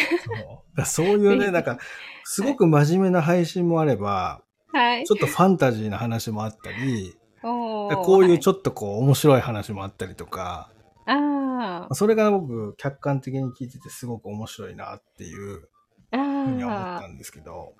[0.76, 1.78] そうそういうね、なんか、
[2.24, 4.42] すごく真面目な配信もあれば、
[4.74, 5.14] はいち。
[5.14, 7.88] ょっとファンタジーな話もあったり、こ
[8.20, 10.70] ういうはちょっとこう面白い話もあったりとか、
[11.06, 15.70] あそれが僕客観的に聞いててすごく面白いなっていう
[16.12, 17.74] あ、ふうには思っあたんですけど。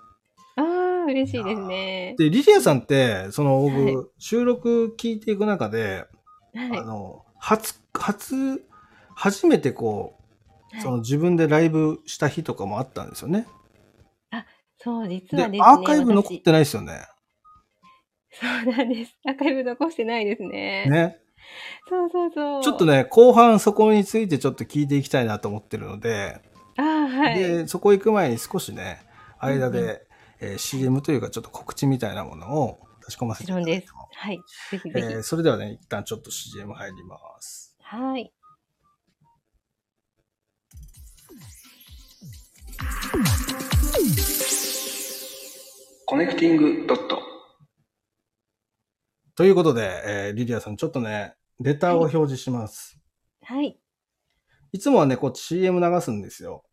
[1.08, 2.14] あ、ああ、嬉しいですね。
[2.18, 6.06] で、リリアさんって、その僕、はい収録聞いていく中で、
[6.54, 6.84] はいあ。
[6.84, 8.62] の、初、初、
[9.14, 13.46] 初めてこう、はいその自分でライブした日とかもあったんですよね。
[14.80, 15.60] そう、実で、はですね。
[15.62, 17.06] アーカイブ残っ私てないですよね。
[18.32, 19.16] そうなんです。
[19.26, 20.86] アーカイブ残してないですね。
[20.88, 21.18] ね。
[21.88, 22.62] そうそうそう。
[22.62, 22.84] ちょっと。
[22.84, 26.40] ね、後半そこについてちょっと聞いていきたいなと思ってるので、
[26.76, 27.38] ああ、はい。
[27.38, 29.00] で、そこ行く前に少しね、
[29.40, 30.06] 間で、
[30.40, 33.92] えー CM というかちょっと告知みたいなものを差し込まもせていたちろんです。
[34.14, 34.38] はい。
[34.70, 35.06] ぜひぜひ。
[35.06, 37.76] えーそれではね、一旦ちょっと CM 入ります。
[37.80, 38.32] はい。
[46.06, 47.18] コネクティングドット。
[49.34, 52.98] ということで、えーリリアさん、ちょっとね、レターを表示します。
[53.42, 53.78] はい。
[54.72, 56.64] い、つもはね、こう CM 流すんですよ。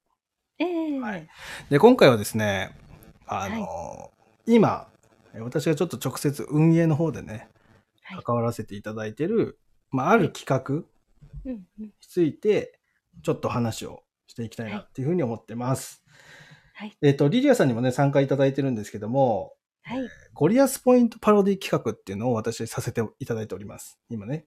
[0.57, 1.27] ええはい
[1.69, 2.71] で、今回はですね、
[3.27, 4.15] あのー
[4.47, 4.87] 今、
[5.33, 7.49] えー私がちょっと直接運営の方でね、
[8.03, 9.59] はい関わらせていただいてる、
[9.89, 10.85] まあ、ある企画。
[11.77, 12.79] について、
[13.23, 16.03] ちょっと話をしていきたいなっていうふうに思ってます。
[16.73, 16.97] はい。
[17.01, 20.09] えっ、と、リリアさんにもね、参加いただいてるんですけども、はい。
[20.33, 23.99] ゴリアスポイントパロディ企画っていうのを私させていただいております。
[24.09, 24.45] 今ね。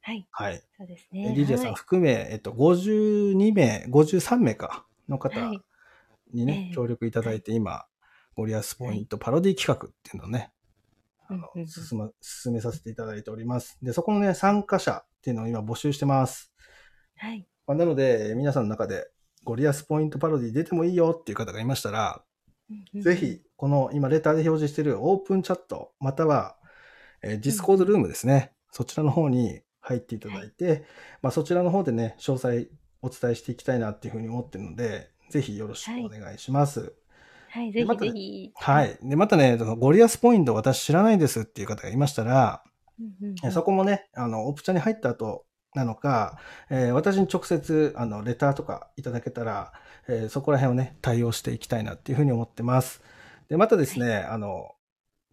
[0.00, 0.26] はい。
[0.30, 0.62] はい。
[0.76, 1.34] そうですえね。
[1.34, 5.60] リリアさんはい含め、えっと、52名、53名か、の方はい
[6.32, 7.86] にね、ええ協力いただいて、今、
[8.40, 10.50] ゴリアスポイントパロディ企画っていうのをね、
[11.28, 13.76] あのうんうんうん進ま、進めさせていただいております。
[13.82, 16.50] で、そこのね、参加者っていうのを今募集してます。
[17.18, 17.46] はい。
[17.66, 19.10] まあ、なので、皆さんの中で、
[19.44, 22.22] ゴリアスポイントパロディ出てもいいよっていう方がいましたら、
[22.70, 26.56] うんうんぜひ、この今レターで表示しているオープンチャット、または、
[27.22, 28.52] えー、ディスコードルームですね。
[28.72, 30.86] そちらの方に入っていただいて、
[31.20, 32.68] まあ、そちらの方でね、詳細
[33.02, 36.80] お伝えしていきたいなっていうふうに思ってるので、ぜひよろしくお願いします。
[36.80, 36.92] はい。
[37.72, 38.52] ぜひまたねぜひ。
[38.54, 38.98] はい。
[39.02, 42.62] で、またね、ゴリアスポイント私知らないですっていう方がいましたら、
[42.98, 43.34] うんうんうん。
[43.46, 49.72] えそこもね、あの、オプチャに入った後なのか、えー私に直接、あの、レターとかいただけたら、
[50.08, 53.02] えーそこら辺をね、対応していきたいなっていうふうに思ってます。
[53.48, 54.72] で、またですね、あの、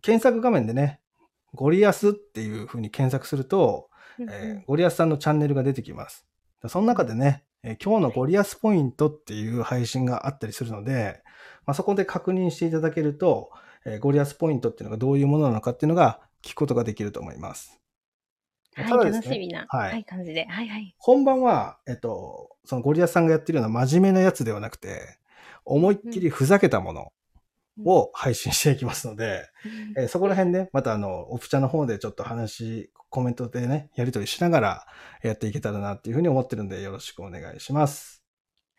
[0.01, 0.99] 検索画面でね、
[1.53, 6.25] ゴリアスっていうふうに検索すると、うんうんえーゴリアスさんのチャンネルが出てきます。
[6.67, 11.21] その中でね、えー今日のゴリアスポイントっていう配信があったりするので、
[11.67, 13.51] まあ、そこで確認していただけると、
[13.85, 17.79] えーゴリアスポイントっていうのがどういうものなのかっていうのが聞くことができると思います。
[18.75, 18.89] はい。
[18.89, 20.45] ただですね楽しみな、はいはい、感じで。
[20.45, 20.95] はいはい。
[20.97, 25.19] 本番は、えっと、そのゴリアスさんがやってるような真面目なやつではなくて、
[25.65, 27.11] 思いっきりふざけたもの
[27.85, 29.45] を配信していきますので、
[29.97, 34.85] うんえーそこら辺ね、またあの、オプチャの方でちょっと話、コメントでね、やり取りしながら
[35.23, 38.16] やっていけたらなっていうふうに思ってるんで、よろしくお願いします。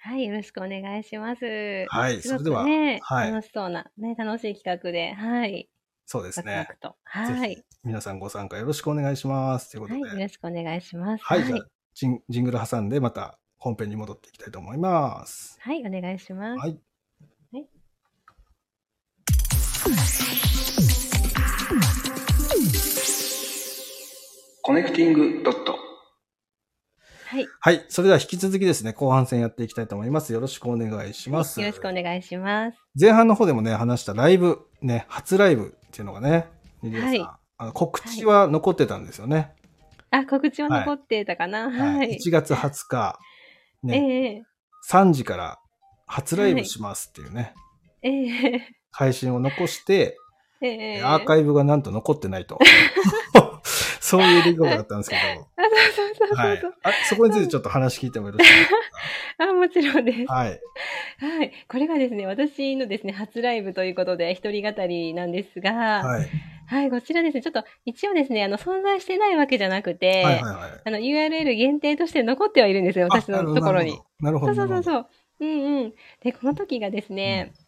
[0.00, 0.26] はい。
[0.26, 1.86] よろしくお願いします。
[1.88, 2.62] はい、すごそれでは、
[3.02, 5.68] はい楽しそうな、ね、楽しい企画で、はい。
[6.06, 6.80] そうですねワクワク。
[6.80, 6.96] と。
[7.04, 7.64] はい。
[7.84, 9.70] 皆さんご参加よろしくお願いします。
[9.70, 10.02] ということはい。
[10.04, 11.24] で、よろしくお願いします。
[11.24, 15.56] はい、じゃあジン、ジングル挟んでまた本編に戻っていきたいと思います。
[15.60, 15.84] はい。
[15.86, 16.58] お願いします。
[16.60, 16.78] はい。
[24.62, 25.87] コネクティングドット。
[27.28, 27.46] はい。
[27.60, 27.84] はい。
[27.90, 30.32] それでは引き続きですね、後半戦やっていきたいと思います。
[30.32, 31.60] よろしくお願いします。
[31.60, 32.78] よろしくお願いします。
[32.98, 36.48] 前半の方でもね、話したライブ、ね、初ライブっていうのがね、
[36.82, 37.28] リリアさん、はい
[37.60, 39.52] あの告知は残ってたんですよね。
[40.10, 41.68] あ、告知は残ってたかな？
[41.70, 42.16] ははいい。
[42.16, 43.18] 1月20日、
[43.82, 44.42] ね、ええ
[44.88, 45.58] 3時から
[46.06, 47.52] 初ライブしますっていうね、
[48.02, 50.16] ええ配信を残して、
[50.62, 52.60] ええアーカイブがなんと残ってないと。
[54.08, 56.46] そういう出来事だったんですけ あ、そうそうそうど、そう。
[56.46, 56.62] はい。
[56.84, 58.70] あそこについてちょっと話聞いてもよろしいです
[59.38, 60.24] あ、もちろんです。
[60.24, 60.60] かはい。
[61.18, 61.52] はい。
[61.68, 66.28] これがですね、私のですね、初ライブということで、一人語りなんですが、はい、
[66.66, 66.90] はい。
[66.90, 70.80] こちらですね、ちょっと一応ですね、あの、存在してないわけじゃなくて、はいはいはい。
[70.86, 73.98] あの、URL 限定として残ってはいるんですよ、私のところに。
[74.20, 74.54] なるほど。
[74.54, 75.06] そうそうそう
[75.40, 75.44] う。
[75.44, 75.94] うんうん。
[76.22, 77.67] で、この時がですね、うん、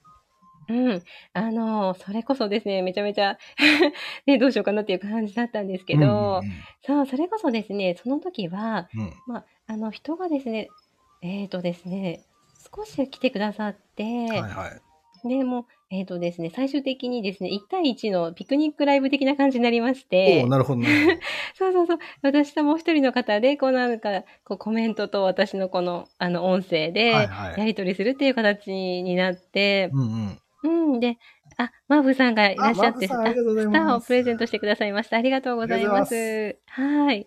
[1.32, 3.38] あの、それこそですね、めちゃめちゃ、
[4.26, 6.52] ね、どうしようかなっていう感じだったんですけど、うんうん
[6.86, 10.68] そう、それこそですね、その時は、うんうんまあ、あの、人がですね、
[11.22, 12.24] えっ、とですね、
[12.74, 15.28] 少し来てくださって、はいはい。
[15.28, 21.16] で、もう、えっ、とですね、最終的にですね、1対1のピクニックライブ的な感じになりましておお、なるほど、なるほど。
[21.54, 30.38] そうそうそう、私ともう一人の方で、こうなんか、こうコメントと私のこの、あの、音声で、はいはいやり取りするっていう形になって、うんうん。
[30.62, 31.18] うん、で、
[31.56, 35.16] あ、マーブさんがいらっしゃって、スターをプレゼントしてくださいました。
[35.16, 36.58] ありがとうございます。
[36.66, 37.26] はい。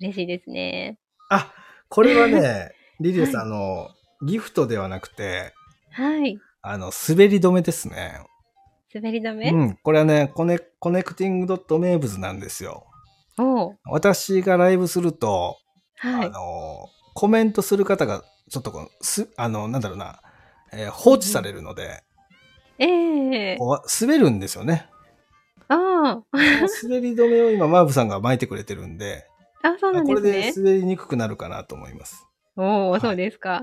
[0.00, 0.98] 嬉しいですね。
[1.30, 1.52] あ、
[1.88, 3.90] これはね、 リリアさん、あの、
[4.22, 5.52] ギフトではなくて、
[5.90, 6.38] はい。
[6.62, 8.20] あの、滑り止めですね。
[8.94, 9.76] 滑り止め、うん。
[9.76, 12.86] これはね、コネコネクティングドット名物なんですよ。
[13.38, 15.58] おう私がライブすると、
[15.96, 16.26] はい。
[16.26, 20.20] あの、コメントする方が、ちょっとこう、す、あの、なんだろうな、
[20.72, 22.02] えー放置されるので、
[22.78, 24.88] ええこう滑るんですよね。
[25.68, 26.38] ああ、
[26.82, 29.26] 滑り止めを今、マーブさんが巻いてくれてるんで、
[29.62, 30.64] あ、そうなんこれですね。
[30.64, 32.26] で滑りにくくなるかなと思います。
[32.56, 33.62] おお、はいそうですか。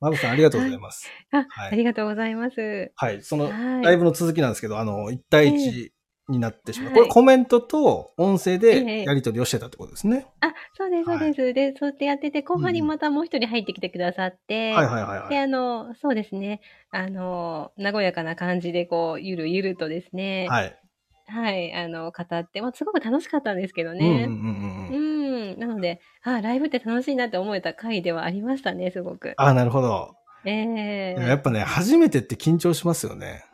[0.00, 1.10] マーブさん、ありがとうございます。
[1.32, 2.92] あ、はいありがとうございます。
[2.94, 3.22] はい。
[3.22, 3.84] その、はい。
[3.84, 5.90] ライブの続きなんですけど、あの、1対1
[6.28, 6.90] になってしまう。
[6.90, 10.26] はいこれコメントと音声ええでやり取りをしてたってことですね。
[10.40, 11.54] あ、そうです、そうです。
[11.54, 15.38] で、そうやってやってて、後半にまたもう一人入ってきてくださって、はいはいはいはで、い。
[15.38, 16.60] あの、そうですね。
[16.90, 20.78] あの、和やかな感じで、こう、ゆるゆるとですね、はい。
[21.26, 24.24] はい、あの、語って、まあ、すごく楽しかったんですけどうんうんね。
[24.24, 25.56] うんううん。
[25.56, 29.34] ん、なので、あ、ライブって楽しいなって思えた回ではありましたね、すごく。
[29.36, 30.14] あ、なるほど。
[30.44, 33.44] ええやっぱね、初めてって緊張しますよね。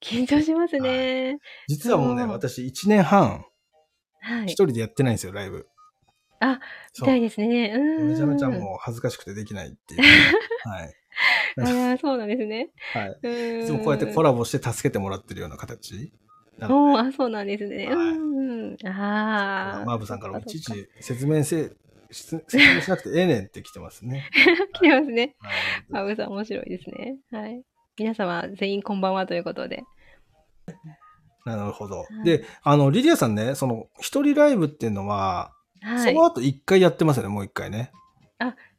[0.00, 1.38] 緊張しますね。
[1.68, 3.44] 実はもうね、私1年半、
[4.20, 4.44] はい。
[4.44, 5.66] 一人でやってないんですよ、ライブ。
[6.40, 6.60] あ、
[6.92, 7.72] そうみたいですね。
[7.74, 8.08] うん。
[8.10, 10.00] めちゃめちゃもう恥ずかしくてできないっていう。
[10.68, 10.94] はい。
[11.58, 12.70] あーそうなんですね。
[12.92, 13.18] はい。
[13.22, 13.62] うん。
[13.62, 16.12] いつもこうやってコラボして助けてもらってるような形。
[16.58, 17.86] なのおーあ、そうなんですね。
[17.86, 18.86] はいうんうん。
[18.86, 19.84] ああ。
[19.84, 21.70] マーブさんからもいちいち説明せ、
[22.10, 24.28] 説説明しなくてええねんって来てますね。
[24.74, 25.36] 来てますね。
[25.38, 25.54] はい
[25.88, 27.16] マブさん面白いですね。
[27.30, 27.62] はい。
[27.96, 29.84] 皆様全員こんばんはということで。
[31.44, 31.98] なるほど。
[31.98, 35.52] はいで、あの、リリアさんね、その、一人ライブっていうのは、
[35.82, 36.24] はいその。
[36.24, 37.92] 後一回やってますよね、もう一回ね。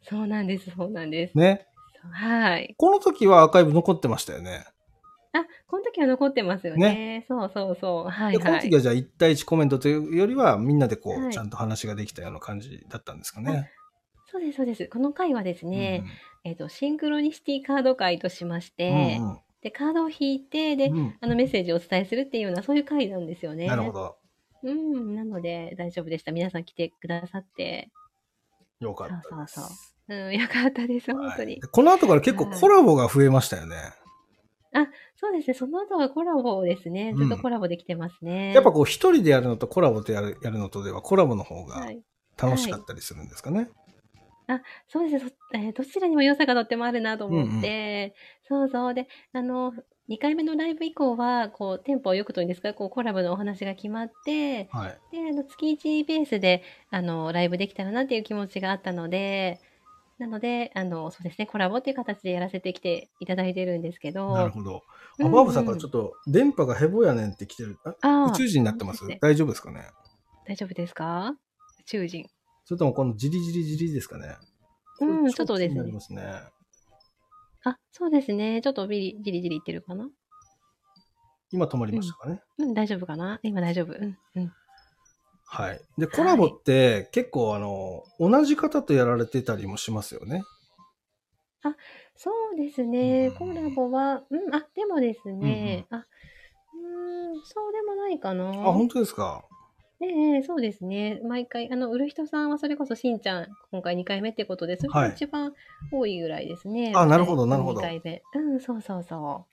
[0.02, 1.38] そうなんです、そうなんです。
[1.38, 1.68] ね。
[2.12, 2.76] はい。
[2.78, 4.66] この時はアーカイブ残ってましたよね。
[5.34, 7.26] あ、この時は残ってますよね。
[7.28, 8.10] そうそうそう。
[8.10, 8.62] はいで、このはい。
[8.62, 13.72] 時はじゃあ一対一コメントというよりは、みんなでこう、はいちゃんと話ができたような感じだったんですかね。
[14.28, 14.88] そうです、そうです。
[14.88, 16.04] この回はですね、
[16.44, 23.66] えっ、と、シンクロニシティカード回としましうんて、うんで、カードを引いて、で、うんうんあのメッセージをお伝えするっていうような、そういう回なんですよね。
[23.66, 24.18] なるほど。
[24.64, 26.32] うん、なので大丈夫でした。
[26.32, 27.90] 皆さん来てくださって。
[28.80, 29.54] よかったです。
[29.56, 33.76] そうそううん、よかったです、本当いでこの後から結構コラボが増えましたよね。
[35.16, 37.14] そうですね、その後はコラボですね。
[37.18, 38.54] ずっとコラボできてますね。
[38.54, 42.04] やっぱこう一人でやるのとコラボでやるやるのとではコラボの方がはい、
[42.38, 43.70] 楽しかったりするんですかね。
[44.88, 45.26] そうです。
[45.26, 48.16] ね、そえーどちらにも良さがとってもあるなと思って、
[48.48, 48.94] そうそう。
[48.94, 49.74] で、あの、
[50.08, 54.98] 2回目のライブ以降は、こう、テンポをよくというんですか、こう、コラボのお話が決まって、はい。
[55.12, 59.60] で、あの、月1ベースで、あの、ライブできたらなっていう気持ちがあったので、
[60.18, 64.78] なので、あの、そうですね、コラボっていう形でやらせてきていただいてるんですけど、なるほど。
[64.78, 64.82] あ、
[65.20, 65.32] うんうん。
[65.34, 67.78] バーブさんからちょっと電波がヘボやねんって来てる。
[67.84, 69.04] ああー宇宙人になってます？
[69.22, 69.88] 大丈夫ですかね？
[70.46, 71.36] 大丈夫ですか？
[71.80, 72.26] 宇宙人。
[72.66, 74.36] それともこのジリジリジリですかね
[75.00, 76.24] うんちょっとですねすね。
[77.64, 78.62] あ、そうですね。
[78.62, 80.10] ちょっとビリじりじりいってるかな？
[81.52, 83.40] 今止まりましたかね、うん、大丈夫かな？
[83.44, 83.94] 今大丈夫。
[83.94, 84.54] うん、うん。
[85.48, 85.82] はい。
[85.98, 90.44] で、コラボって結構あの、同じ方とやられてたりもしますよね。
[92.16, 93.28] そうですね。
[93.28, 96.06] うんコラボは、うん、あ、でもですね、あ、うーん、
[97.44, 98.48] そうでもないかな。
[98.48, 99.44] あ、本当ですか？
[100.02, 101.22] ええそうですね。
[101.24, 105.54] 毎回、あの、売る人さんはそれこそしんちゃん、今回2回目ってことで、それはいが一番
[105.92, 106.92] 多いぐらいですね。
[106.96, 108.22] あなるほどなるほど2回目。
[108.34, 109.46] うん、そうそうそ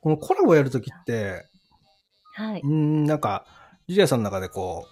[0.00, 1.46] このコラボやるときって、
[2.38, 2.42] う。
[2.42, 2.60] はい。
[2.60, 3.44] うーん、なんか、
[3.88, 4.86] ジュリアさんの中でこ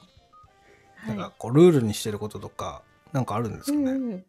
[1.04, 4.26] う、なんはいかこう、ルールにしてることとか、なんかあるんですかね、うんうん、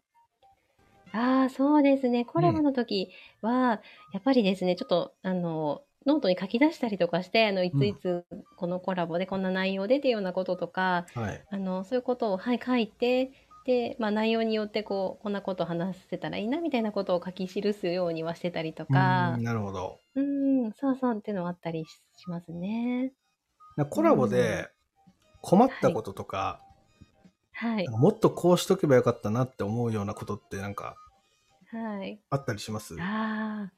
[1.12, 2.24] ああ、そうですね。
[2.24, 3.10] コラボの時
[3.40, 8.24] は、やっぱりですね、ちょっと、あの、ノートに書き出したりとかして、あの、いついつ、
[8.56, 11.44] このコラボでこんな内容でっていうようなこととか、はい。
[11.50, 13.32] あの、そういうことを、はい、書いて、
[13.66, 19.98] で、まあ、内容によって、こう、こんなことを話せたらいいな、みたいなことを書き記すようにはしてたりとうかなるほど。
[20.14, 23.12] うん、そうそうっていうのはあったりししますね。
[23.90, 24.68] コラボで
[25.42, 26.60] 困ったこととか、
[27.52, 30.96] はいもっとこうしとけばよかったなって思うようなことってなんか
[31.70, 32.20] はい。
[32.30, 32.94] あったりします？
[33.00, 33.72] ああ、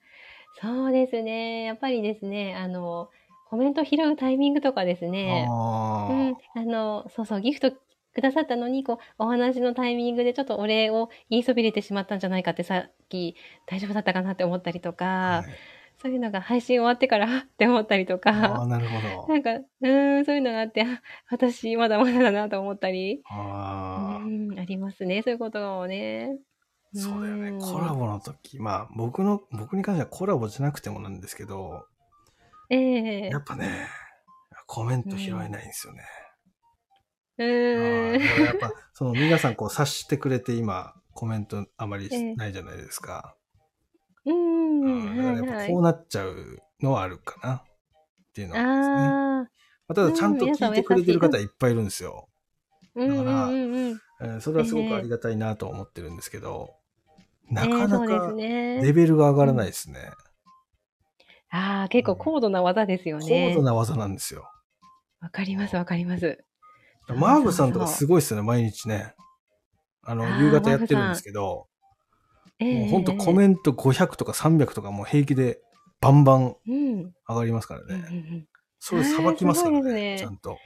[0.54, 1.64] そうですね。
[1.64, 3.10] やっぱりですね、あの、
[3.48, 5.46] コメント拾うタイミングとかですね。
[5.48, 13.36] うん、あの、そうそう、ギフトくださったのに、こう、お話のタイミングでちょっとお礼を言いそびれてしまったんじゃないかってさっき
[13.66, 19.34] 大丈夫だったかなって思ったりとか、はいそういうのが配信終わってから、あって思ったりとか、なるほど。
[19.34, 26.38] なんか、うーん、そういうのがあって、あ私まだまだだなと思ったり、うああ、ん、ありますね、そういうことをね。
[26.94, 27.50] そうだよね。
[27.50, 31.86] んコラボの時、まあ僕の、僕に関してはコラボじゃなくてもなんですけど、
[32.68, 33.88] ええやっぱね、
[34.66, 36.04] コメント拾えないんですよね。
[37.38, 38.22] うあーん。
[38.22, 43.36] ーだからやっぱ、その皆さんこう察してくれて今、コメントあまりええないじゃないですか。
[44.24, 45.72] うーん、うんだからやっぱ。
[45.72, 47.62] こうなっちゃうのはあるかなっ
[48.32, 48.94] ていうのはありますね。
[48.96, 49.48] ああ、ま
[49.88, 52.28] あただちゃんと聞いてくれてる方いっぱいいるんですよ。
[52.94, 53.50] うんうんから。
[53.50, 56.74] えーそれはすごくありがたいなと思ってるんですけど、
[57.50, 58.80] なえかなかね。
[58.82, 60.10] レベルが上がらないですね。
[61.50, 63.62] ああ、結構高度な技ですよ高ね度。
[63.62, 64.48] な技なんですよ。
[65.20, 66.44] わかります、わかります。
[67.08, 69.14] マーブさんとかすごいですよね、毎日ね。
[70.02, 71.66] あの、夕方やってるんですけど、
[72.60, 75.60] もうほんとコメント500とか300とかもう平気で
[76.00, 78.08] バンバン上がりますからうんうんうね。
[78.36, 78.48] ん。
[78.78, 80.56] それさばきますからね、ねちゃんと。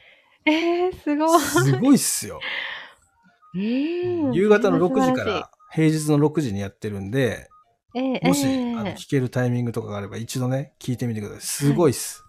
[0.44, 1.40] えー、すごい。
[1.40, 2.40] すごいっすよ。
[3.55, 7.48] 夕方の6時から平日の6時にやってるんで、
[7.94, 11.40] えーもし、えーあの聞けるタイミングとかがあれば一度ね、聞いてみてください。
[11.40, 12.25] すごいっす。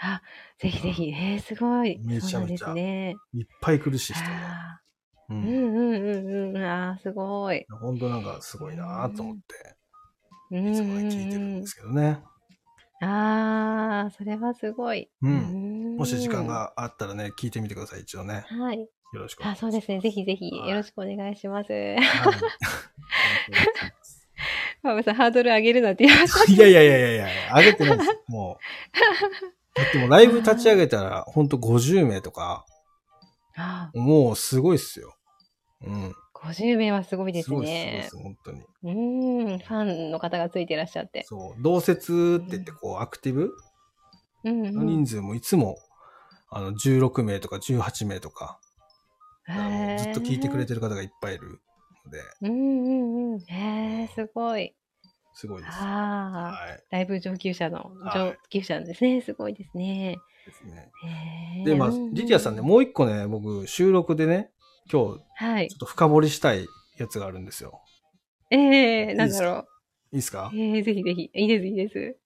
[0.00, 0.22] あ、
[0.58, 1.98] ぜひぜひ、えー、すごい。
[2.04, 3.16] めちゃめちゃね。
[3.34, 4.30] いっぱい来るし、人が。
[4.30, 4.80] あ
[5.28, 5.32] う。
[5.32, 6.64] ーうんんうんうんうん。
[6.64, 7.64] あーすごい。
[7.80, 9.42] 本当なんかすごいなと思って、
[10.50, 12.20] うんいつもね聞いてるんですけどね。
[13.04, 15.08] ああ、それはすごい。
[15.22, 16.46] うんんもし時間。
[16.46, 18.44] があったらね、聞いてみてください、一度ね。
[18.48, 18.78] はい。
[18.80, 19.72] よろしくお願あ、いします。
[19.72, 20.00] そうですね。
[20.00, 21.72] ぜひぜひ、はいよろしくお願いします。
[21.72, 21.98] はい
[24.82, 28.10] マブさん、ハードル上げるなって言いましいやいやいやいやいや、上げてないです。
[28.26, 28.58] も
[29.74, 32.64] だってもうライブ立ち上げたら、ほんと50名とか、
[33.56, 35.14] あもうすごいっすよ。
[35.82, 36.14] うん。
[36.44, 38.10] 50名はすごいですねす、。
[38.10, 38.60] すごいっす、本当に。
[38.60, 41.24] うーん、ファンの方がついていらっしゃって。
[41.24, 41.62] そう。
[41.62, 43.52] 同説って言って、こう、アクティブ？
[44.44, 45.76] の人数もいつも、
[46.50, 48.58] あの、16名とか18名とか、
[49.48, 51.60] あのずっと聞いてくれてる方がいっぱいいる
[52.04, 53.40] ので、うんうんうん。
[53.40, 54.74] へえ、すごい。
[55.34, 55.74] すごいです。
[55.74, 56.82] ああ、はい。
[56.90, 59.20] ライブ上級者の、はい上級者ですね。
[59.20, 60.18] すごいですね。
[60.46, 60.90] ですね。
[61.64, 64.50] で、まあ、リティアさんね、もう一個ね、僕、収録でね、
[64.90, 65.76] 今日、はいちょ。
[65.76, 66.66] っと深掘りしたい
[66.98, 67.80] やつがあるんですよ。
[68.50, 69.66] ええいいなんだろ
[70.12, 70.50] いいですか？
[70.52, 70.56] う。
[70.56, 71.30] ええぜひぜひ。
[71.34, 72.16] いいです、いいです。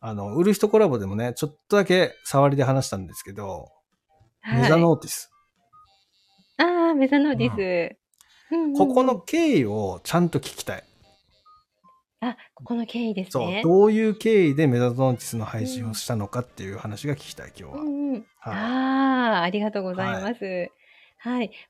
[0.00, 3.68] あの、売る人コラボでもね、ちょっとだけ触りで話したんですけど、
[4.40, 4.62] はい。
[4.62, 5.30] メザノーティス。
[6.58, 7.96] ああ、メザノーティス。
[8.52, 10.84] うんうんうんここの、経緯をちゃんと聞きたい。
[12.20, 13.62] あ、ここの経緯ですそうね。。
[13.64, 17.80] どういう経緯でメザノーティスの配信をしたのかっていう話が聞きたい、今日は。
[17.82, 18.26] うんうん。
[18.38, 20.44] はああ、ありがとうございます。
[20.44, 20.70] はい。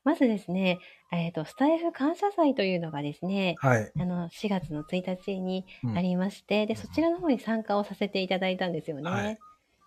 [0.03, 0.79] まずですね、
[1.11, 3.55] えっ、と、スタイフ感謝祭というのがですね、い。
[3.65, 3.91] はい。
[3.99, 9.09] あの、4月の1日にうんありまして、で、そちらの方に参加をさせていただいたんですよね。
[9.09, 9.37] はい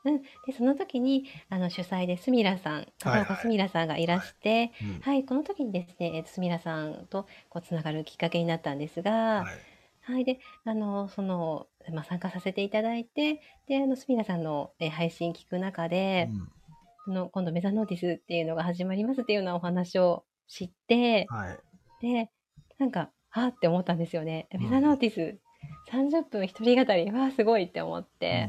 [0.03, 0.23] うん。
[0.23, 9.71] で、その時に、あの、主催でスミラさん、片岡スミラさんがいらして、うんはい、この時にですね、えっとスミラさんとこうつながるきっかけになったんですが、はい
[10.03, 16.49] はい、で、あの、その、まあ、参加させていただいて、で、あの、スミラさんのえ配信聞く中で、うん
[17.07, 21.59] あの、今度メザノーティスっていうのが始まりますっていうようなお話を知って、はい。
[22.03, 22.31] で、
[22.79, 24.49] なんか、はーって思ったんですよね。
[24.53, 25.39] うんメザノーティス
[25.93, 28.49] 30分一人語り、わあ、すごいって思って、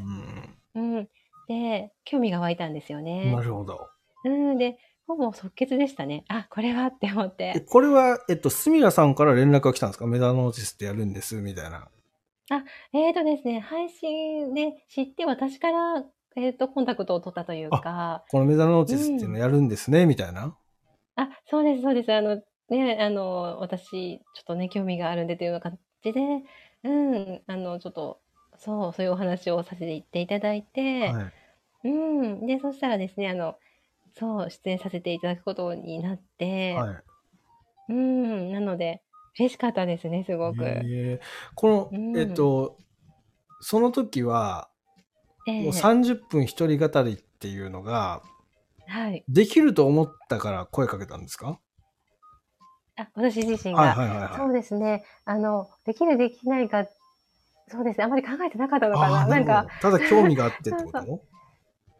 [0.74, 1.08] うんうん。
[1.48, 3.42] で、興味が湧いたんですようんねな。
[3.42, 3.88] るほど。
[4.24, 6.24] うん、で、ほぼ即決でしたね。
[6.28, 7.60] あ、これはって思っえ、て。
[7.60, 10.06] これは、えっと、スミラさんから連絡が来たんですか？
[10.06, 11.88] メザノーティスってやるんです、みたいな。
[12.92, 16.04] えーとですね、配信で知って私から、
[16.36, 20.56] えーと、コンタクトを取ったというか、このメザノーティスっていうのやるんですね、みたいな？
[21.16, 22.12] あ、そうです、そうです。
[22.12, 26.20] あの、ね、あの、私、ちょっとね、興味があるんでというような感じで、
[26.84, 28.20] うん、あの、ちょっと、
[28.56, 31.30] そう、そういうお話をさせていただいて、は
[31.84, 31.88] い。
[31.88, 33.56] うん、で、そしたらですね、あの、
[34.18, 37.02] そう、出演させていただくことになって、はい。
[37.90, 39.02] うん、なので、
[39.38, 40.64] 嬉しかったですね、すごく。
[40.64, 41.20] へえ
[41.54, 42.78] この、うんえっと、
[43.60, 44.71] その時は、ええ
[45.46, 48.22] もう30分一人語りっていうのが、
[48.86, 49.24] はい。
[49.28, 51.58] できると思ったから声かけたんですか？
[52.96, 53.80] あ、私自身が。
[53.80, 54.36] はいはいはいはい。
[54.36, 55.04] そうですね。
[55.24, 56.86] あの、できるできないか、
[57.68, 58.04] そうですね。
[58.04, 59.26] あまり考えてなかったのかな。
[59.26, 61.00] なんか、ただ興味があってってこと？
[61.00, 61.20] そう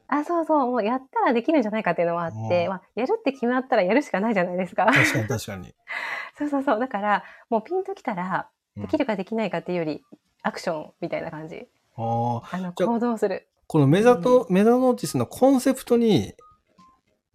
[0.09, 4.87] あ、そうそう、もうやったらできるんじゃないかっていうのはあって、うんまあ、やるって決まったらやるしかないじゃないですか。
[4.87, 5.75] 確かに確かに。
[6.37, 6.81] そうそうそう。
[6.81, 10.03] だから、もうピンときたら、うんできるかできないかっていうより、
[10.43, 11.69] アクションみたいな感じ。
[11.97, 12.57] あー。
[12.57, 13.49] あの、行動する。
[13.67, 16.35] このメザと、メザノーティスのコンセプトに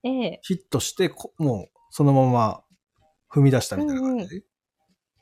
[0.04, 0.40] ええ。
[0.44, 2.64] ヒットして、こもうそのまま
[3.32, 4.44] 踏み出したみたいな感じ、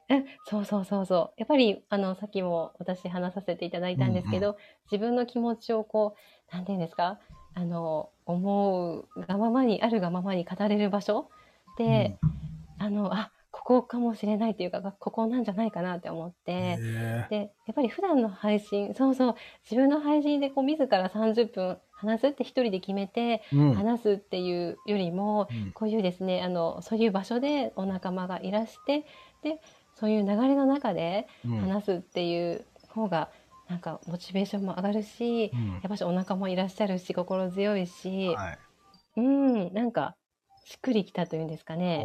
[0.09, 1.39] えそうそうそうそう。
[1.39, 4.57] やっぱり、あの、さっきも私話させていただいたんですけど、
[4.91, 6.15] 自分の気持ちをこ
[6.51, 7.19] う、なんていうんですか、
[7.55, 11.29] あの、思うがままに、あるがままに語れる場所
[11.77, 12.17] で、
[12.77, 13.31] あの、あ、
[13.65, 23.41] ここかもしれないっていうか、ここなんじゃないかなって思っうんて、へで、やっぱり普段の配信、そうそう、自分の配信でこう自ら30分話すって一人で決めて
[23.73, 25.71] 話すっていうよりも、うん。
[25.71, 29.03] こういうですね、あの、そういう場所でお仲間がいらして、
[29.41, 29.59] で、
[29.95, 31.57] そういう流れの中でうん。
[31.61, 33.31] 話すっていう方が、
[33.67, 35.71] なんかモチベーションも上がるし、うん。
[35.71, 38.59] やっぱしお仲間もいらっしゃるし、心強いし、はい。
[39.17, 40.15] うん、なんか、
[40.65, 42.03] しっくりきたというんですかね。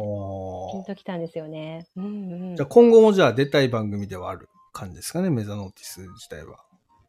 [0.71, 1.87] ピンときたんですよね。
[1.97, 2.07] うんう
[2.53, 2.67] んじゃあ。
[2.67, 6.59] 今後もじゃあ出たい番組ではある感じですかね、メザノーティス自体は。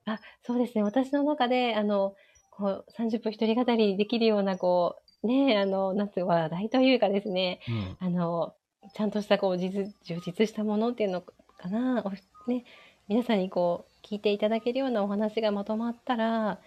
[0.06, 0.82] あ、そうですね。
[0.82, 2.14] 私の中で、あの、
[2.50, 7.60] こう、30分一人語りできるような、こう、ね、あの、なんつう話題というかですね、
[8.00, 8.54] うんあの、
[8.94, 12.10] ちゃんとした、こう、実充実したものっていうのかな、お
[12.50, 12.64] ね、
[13.08, 16.60] 皆さんにこう、聞いていただけるようなお話がまとまったら、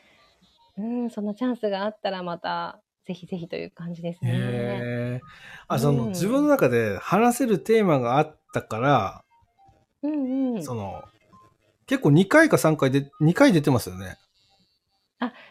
[0.77, 5.21] うん、そのチャンスがあったらまた、ぜひぜひという感じですね。
[5.67, 9.23] あ、その、うん自分の中で話せるテーマがあったから、
[10.01, 10.63] うんうん。
[10.63, 11.03] その、
[11.85, 14.17] 結構2回か3回で、2回出てますよね。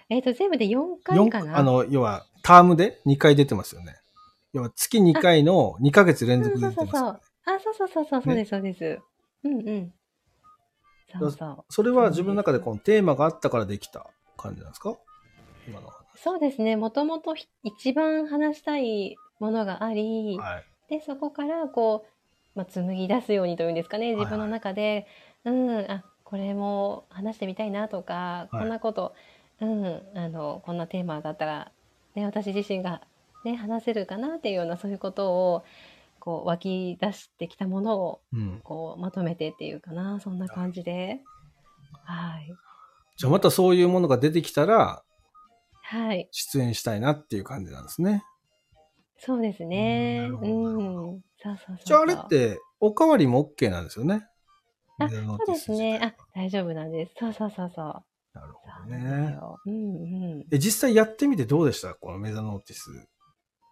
[0.09, 1.46] えっ、と、全部で4回かな。
[1.46, 3.96] 四あの、要は、タームで2回出てますよね。
[4.52, 7.18] 要は、月2回の2ヶ月連続で出てますよね。
[7.46, 9.00] あ、そうそうそうそう、そうです、そうです。
[9.44, 9.94] うんうん。
[11.18, 11.64] そうそう。
[11.68, 14.96] それは自分の中でこのテーマがあったからできた感じなんですか？
[15.68, 16.77] 今のそうですね。
[16.77, 20.65] もともとひ一番話したいものがあり、はい。
[20.89, 22.07] で、そこからこ
[22.55, 25.07] う、まあ、紡ぎ出すようにというんですかね、はい自分の中で、
[25.45, 28.59] うん、あ、これも話してみたいなとか、はい。
[28.59, 29.15] こんなこと、
[29.61, 31.73] うん、あの、こんなテーマだったら、
[32.15, 33.03] ね、私自身が、
[33.45, 35.65] ね、話せるかなっていうようなそういうことを
[36.19, 38.61] こう湧き出してきたものをうん。
[38.65, 40.21] こうまとめてっていうかな。
[40.21, 41.21] そんな感じで。
[42.05, 42.55] はい。
[43.17, 45.03] じゃあまたそういうものが出てきたら、
[45.87, 46.28] はい。
[46.32, 48.24] 出演したいなっていう感じなんですね。
[49.18, 50.28] そうですね。
[50.30, 51.20] ううん。
[51.37, 54.26] そうそうそうじゃああれって、おかわりも OK なんですよね？
[54.99, 56.01] あそうですね。
[56.03, 57.14] あ大丈夫なんです。
[57.18, 58.05] そうそうそうそう。
[58.32, 59.39] なるほどね。
[59.66, 60.47] うんうん。
[60.51, 61.95] え、実際やってみてどうでした？
[61.95, 62.91] このメダノーティス。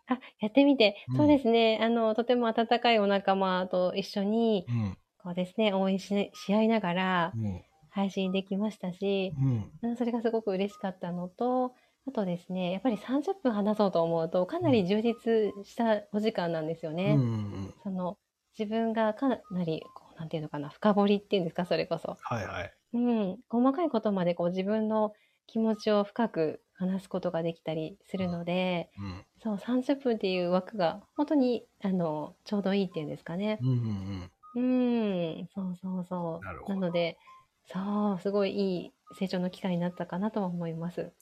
[0.06, 1.16] あやってみて、うん。
[1.16, 1.78] そうですね。
[1.80, 4.98] あのとても温かいお仲間と一緒にうん。
[5.22, 7.62] こうですね応援しし合いながらうん。
[7.90, 9.72] 配信できましたし、うん。
[9.82, 11.74] うんそれがすごく嬉しかったのと、
[12.06, 16.96] あとですね、やっぱり30分話そうと思うと、かなり充実したお時間なんですようん。
[16.96, 17.14] ね。
[17.14, 17.74] うん。
[17.82, 18.18] その
[18.58, 22.16] 自分がかなり、こうなんていうのかな、深掘りっていうんですか、それこそ。
[22.20, 22.72] はいはい。
[22.94, 25.12] うん、細かいことまでこう自分の
[25.46, 29.24] 気持ちを深く話すことができたりするので、うん。
[29.42, 33.58] そう、30分っていう枠が本当に、あの、ちょうどいいっていうんですかね。
[33.62, 36.44] うんうんうん、そうそうそう。
[36.44, 37.16] なるほどので、
[37.64, 41.12] そう、すごいいい成長の機会になったかなとは思います。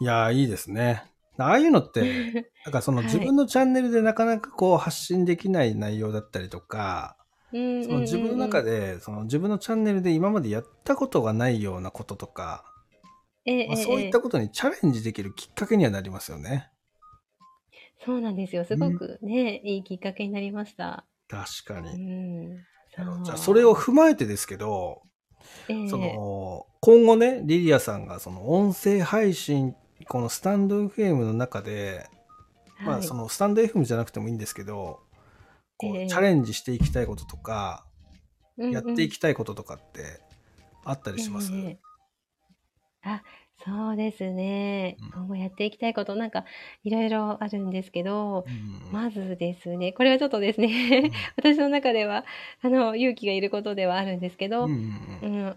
[0.00, 1.04] いやー、いいですね。
[1.36, 7.16] ああいうのって、 なんかそのはい自分のチャンネルでなかなかこう発信できない内容だったりとか、
[7.52, 12.64] うんその自分の中で、で、その自分のチャンネルで今までやったことがないようなこととか、
[13.44, 16.70] ええまあ、ええそういったことにチャレンジできるきっかけにはなりますよね。
[18.04, 18.64] そうなんですよ。
[18.64, 21.06] すごくね、いいきっかけになりました。
[21.28, 22.54] 確かうに。
[22.54, 22.64] う
[23.24, 25.02] じゃあ、それを踏まえてですけど、
[25.68, 29.74] ええその、今後ね、リリアさんがその音声配信、
[30.08, 32.08] このスタンド FM の中で、
[32.80, 33.02] まあはい。
[33.04, 35.00] そのスタンド FM じゃなくてもいいんですけど、
[35.76, 36.06] こうええ。
[36.08, 37.86] チャレンジしていきたいこととか、
[38.58, 38.72] うんうん。
[38.72, 40.20] やっていきたいこととかって
[40.84, 41.78] あったりします、ええ
[43.06, 43.22] あ、
[43.64, 44.96] そうですね。
[45.00, 45.10] うん。
[45.10, 46.44] 今後やっていきたいこと、なんか
[46.84, 52.24] いろいろあるんですけど、うんまずですね、これはちょっとですね、 私の中では、
[52.62, 55.56] あの、勇気がいることではあるんですけど、うん、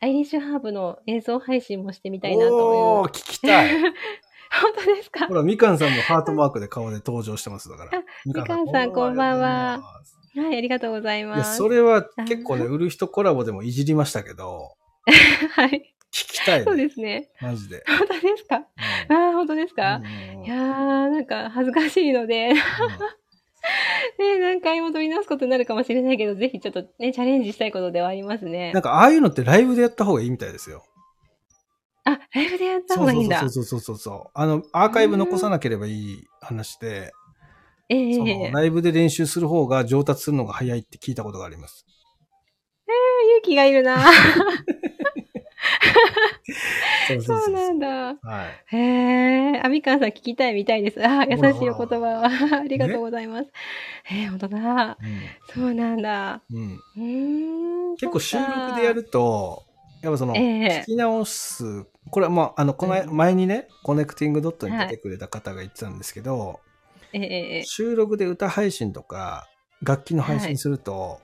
[0.00, 2.54] アイリッシュハーブの映像配信もしてみたいなと。
[3.00, 3.70] おー、聞きたい。
[3.82, 5.26] 本当ですか？
[5.26, 8.02] ほら、みかんさんもハートマークで顔で登場してますだからあ。
[8.24, 11.56] みかんさんこんばんはありがとうございますはい、ありがとうございます。
[11.56, 14.70] それは結構ね、売る人コラボでもいじりましたけど、
[15.52, 16.86] はい、聞きたいそうね。
[16.86, 17.28] ですね。
[17.42, 17.82] マジで。
[17.86, 18.56] 本当ですか？
[19.10, 20.58] うんああ、本当ですか、うんうんうんいやー、
[21.10, 22.52] なんか恥ずかしいので、
[24.18, 28.82] ね、何回も取り直すことになるかもしれないけど、ぜひちょっとね、チャレンジしたいことではありますねなん。
[28.82, 30.84] か、ああいうのってライブでやった方がいいみたいですよ。
[32.04, 33.40] あ、ライブでやった方がいいんだ。
[33.40, 34.30] そうそうそうそうそう。
[34.34, 37.12] あの、アーカイブ残さなければいい話で、
[37.90, 41.86] ええそのライブで練習する方が上達するのが早いって聞いたことがあります。
[42.86, 43.96] 勇気がいるな。
[47.06, 47.88] そうそうなんだ。
[48.22, 48.76] はい。
[48.76, 48.78] へ
[49.56, 51.04] え、あみかんさん聞きたいみたいです。
[51.04, 52.24] あー、優しいお言葉。
[52.60, 53.50] ありがとうございます。
[54.04, 54.98] へえ、本当だ。
[55.54, 56.42] そうなんだ。
[56.50, 56.82] うん。
[56.96, 57.02] う
[57.92, 57.96] ん。
[57.96, 59.64] 結構収録でやると、
[60.02, 66.60] やっぱその、ええ聞き直す、これはまあ、あの、このうん前にね、コネクティングドットに出てくれた方が言ってたんですけど、
[67.12, 69.48] ええええ収録で歌配信とか、
[69.82, 71.20] 楽器の配信すると、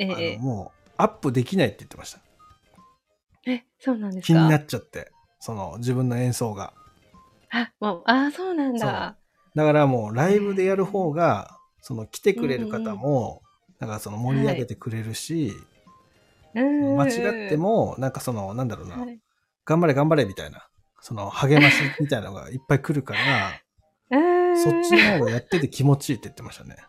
[0.00, 2.20] あのもう、アップできないって言ってました。
[3.46, 4.34] ええ、そうなんですか？
[4.34, 6.72] 気になっちゃって、その、自分の演奏が。
[7.50, 9.16] あ、もう、あー、そうなんだ。
[9.54, 13.42] だからもう、ライブでやる方が、その、来てくれる方も、
[13.78, 15.52] なんかその、盛り上げてくれるし、
[16.54, 16.96] うん。
[16.96, 19.18] 間違っても、なんかその、なんだろうな、はい、
[19.64, 20.66] 頑張れ頑張れみたいな、
[21.00, 23.60] その、励ましみたいなのがいっぱい来るから、
[24.10, 26.76] うんそっちの方がやってて気持ちいいって言ってましたね。
[26.80, 26.84] あ、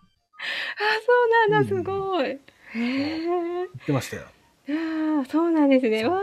[1.05, 2.26] そうなんだ、うんすごい。
[2.26, 2.39] へ
[2.76, 3.18] え。
[3.18, 4.37] 言ってましたよ。
[4.70, 6.05] ああ、そうなんですね。
[6.05, 6.22] わあ。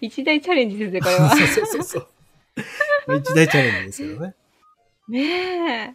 [0.00, 1.30] 一大チャレンジですね、これは。
[1.36, 2.08] そうそうそうそう。
[3.06, 4.34] まあ一大チャレンジですけどね。
[5.08, 5.94] ね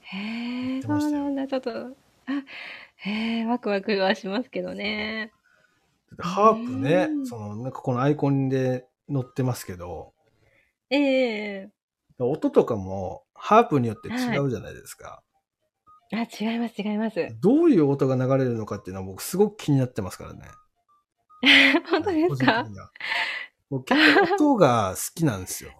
[0.00, 1.46] へえ、そうなんだ。
[1.46, 1.94] ちょっと、あ、
[2.96, 5.32] へえ、ワクワクはしますけどね。
[6.18, 10.12] ハープねう、んその、なんかこのアイコンで載ってますけど、
[10.90, 11.70] ええ
[12.18, 15.22] 音とかもハープによって違うじゃないですか。
[16.12, 17.28] あ、違います、違います。
[17.40, 20.42] どういう音が流れるのかっていうのは僕すごく気になってますからね。
[21.90, 22.66] 本当ですか？
[23.68, 24.00] 僕結
[24.38, 25.72] 構音が好きなんですよ。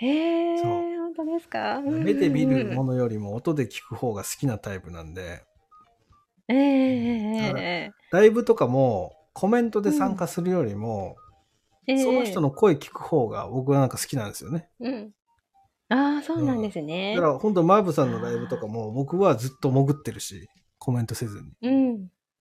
[0.00, 1.80] へえ、本当ですか？
[1.82, 2.92] 目で見るもの。
[2.92, 5.42] のよりも音で聞く方が好きなタイプなんで、
[6.48, 11.16] ええええライブとかもコメントで参加するよりも、
[11.86, 14.68] ええその人の声聞く方が僕はなんか好きなんですよね。
[14.80, 15.12] うん。
[15.90, 17.14] ああ、そうなんですね。
[17.14, 21.52] だから本当マーブさんのライブとかも僕はずっと潜ってるし、コメントせずに。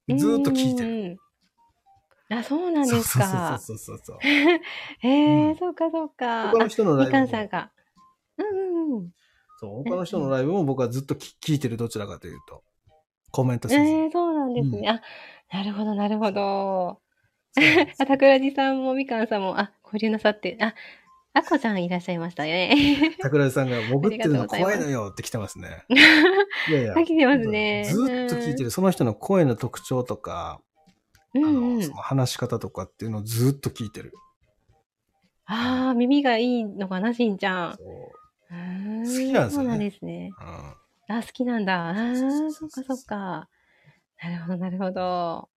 [0.09, 0.17] うん。
[0.17, 1.03] ずーっと聞いてる。
[1.09, 1.17] る。
[2.29, 3.59] あ、そうなんですか。
[3.59, 4.17] そうそうそうそうそう。
[5.07, 5.09] へ
[5.47, 6.51] え、うんそうかそうか。
[6.51, 7.71] 他の人のライみかんさんが。
[8.37, 9.11] うんうんうん。
[9.59, 12.63] そう、他の人のライブも僕はずっと聞聞いてるどちらかというと。
[13.31, 13.81] コメントせず。
[13.81, 14.79] ええそうなんですね。
[14.79, 15.01] うんあ、
[15.51, 16.99] なるほど、なるほど。
[17.57, 20.75] あ、桜地さんもみかんさんも、あ、交流なさって、あ、
[21.37, 23.15] あこちゃんいらっしゃいましたよね。
[23.21, 25.85] 桜井さんが潜ってるの怖いのよって来てますね。
[26.69, 26.93] いやいや。
[26.97, 28.71] あ来てますねずっと聞いてる。
[28.71, 30.61] その人の声の特徴とか、
[31.35, 34.13] うんその話し方とかっていうのをずっと聞いてる。
[35.45, 37.77] ああ、耳がいいのかな、しんちゃん。
[37.77, 37.77] 好
[38.49, 40.31] きなんですよねそうなんですね。
[40.41, 41.87] うんあ、好きなんだ。
[41.87, 43.47] ああー、そっかそっか。
[44.21, 45.49] なるほど、なるほど。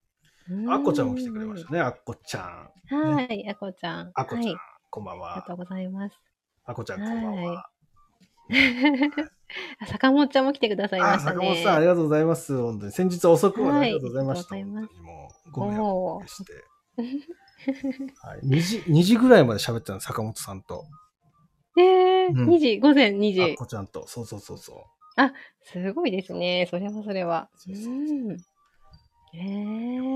[0.68, 1.80] あっこちゃんも来てくれましたね。
[1.80, 2.70] あっこちゃん。
[2.88, 2.96] た。
[2.96, 4.10] はい、あこちゃん。
[4.14, 4.56] あっこちゃん、はい、
[4.90, 5.54] こんばんはありがと。
[5.54, 6.16] うございます。
[6.64, 7.52] あっこちゃん、こんばんは。
[7.52, 7.70] は
[9.80, 11.36] あ坂本ちゃんも来てくださいまあ、したね。
[11.36, 12.56] 坂本さん、ありがとうございます。
[12.60, 12.92] 本当に。
[12.92, 14.54] 先日遅くまでありがとうございました。
[14.56, 16.52] はい本当にもう、ご迷惑して。
[18.22, 20.84] はい、2時、2時ぐらいまで喋ってたの、坂本さんと。
[21.76, 23.56] えー、うん2時、午前2あっ時。
[23.56, 24.06] こちゃんと。
[24.08, 24.76] そうそうそうそう。
[25.62, 26.66] すごいですね。
[26.68, 27.48] それはそれは。
[27.54, 30.09] そううそうそううございー。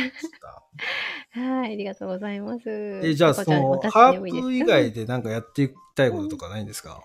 [1.32, 2.68] はい、ありがとうございます。
[3.04, 7.00] え、じゃあ、その、ハープ以外でなんかやっていきたいこととかないんですか、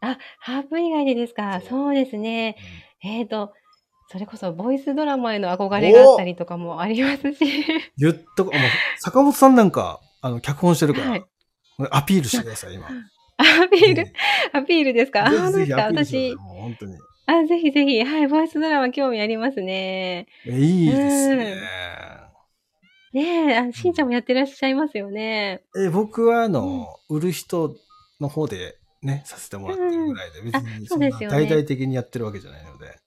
[0.00, 1.60] あ、ハープ以外でですか？
[1.68, 2.56] そうですね。
[3.02, 3.52] えーと、
[4.10, 7.64] それこそボイスドラマへの憧れがあったりとかもありますし。
[7.98, 8.60] 言っとこ、もう
[9.00, 11.24] 坂本さんなんか、あの、脚本してるから、はい
[11.90, 12.88] アピールしてください、今。
[13.36, 14.12] アピール、うん
[14.58, 15.26] アピールですか？
[15.26, 16.92] あ、ぜひぜひ本当ですか私、本当に。
[17.26, 20.26] あ、ぜひぜひ、はい、ボイスドラマ興味ありますね。
[20.46, 21.56] えいいですね。
[23.12, 25.62] ねえ、あしんちゃんもやってらっしゃいますよね。
[25.76, 27.74] え、僕は、あの、売る人
[28.20, 32.98] の方でね、させてもらってるぐらいで、別あにそんな大々的にやってるわけじゃないので。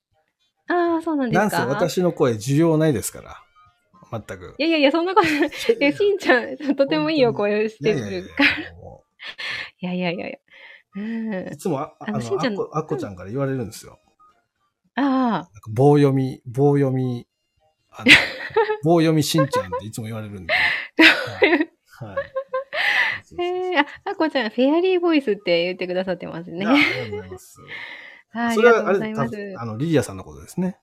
[0.67, 3.43] ああ、そうなんでなんせすか私の声需要ないですから。
[4.11, 4.55] 全く。
[4.57, 5.51] いやいやいや、そんなことない。
[5.79, 7.99] え、しんちゃん、とてもいいお声をしてる
[8.35, 8.73] から。
[8.73, 9.03] も
[9.79, 10.37] いやいやいやいや。
[10.95, 11.57] うんうい。
[11.57, 12.19] つもあ、あの、
[12.73, 13.99] あっこちゃんから言われるんですよ。
[15.01, 17.27] あ棒読み、棒読み、
[17.91, 18.11] あの
[18.83, 20.53] 棒読みしんちゃんっていつも言われるんで。
[20.53, 21.49] はい。
[21.51, 21.67] はい
[22.17, 22.21] あ。
[23.41, 26.65] えー、あ、あこちゃん、フェアリーボイスって言ってくださってますね。
[26.65, 27.61] ありがとうございます。
[28.31, 29.35] はい、あそれりがとうはあれ多ございます。
[29.35, 30.77] 分あの、リリアさんのことですね。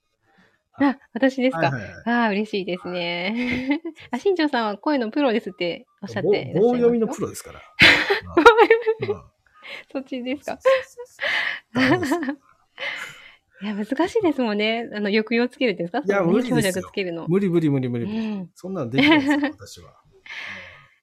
[0.79, 1.71] あ、私ですか？
[1.71, 3.81] はいはいはいああ、嬉しいですね。
[4.11, 7.61] あ、新庄さんは声のプロですっておっしゃって棒棒読みのプロですから。
[9.01, 9.23] うんうん
[9.91, 10.59] そっちですか？
[13.63, 14.89] いや、難しいですもんね。
[14.93, 16.07] あの、抑揚つけるっていうんですか？
[16.07, 17.27] いや無理ですよ強弱つけるの。
[17.29, 18.27] 無理無理無理無理う無理。
[18.41, 18.51] ん。
[18.55, 19.95] そんなのできないですよ、 私は。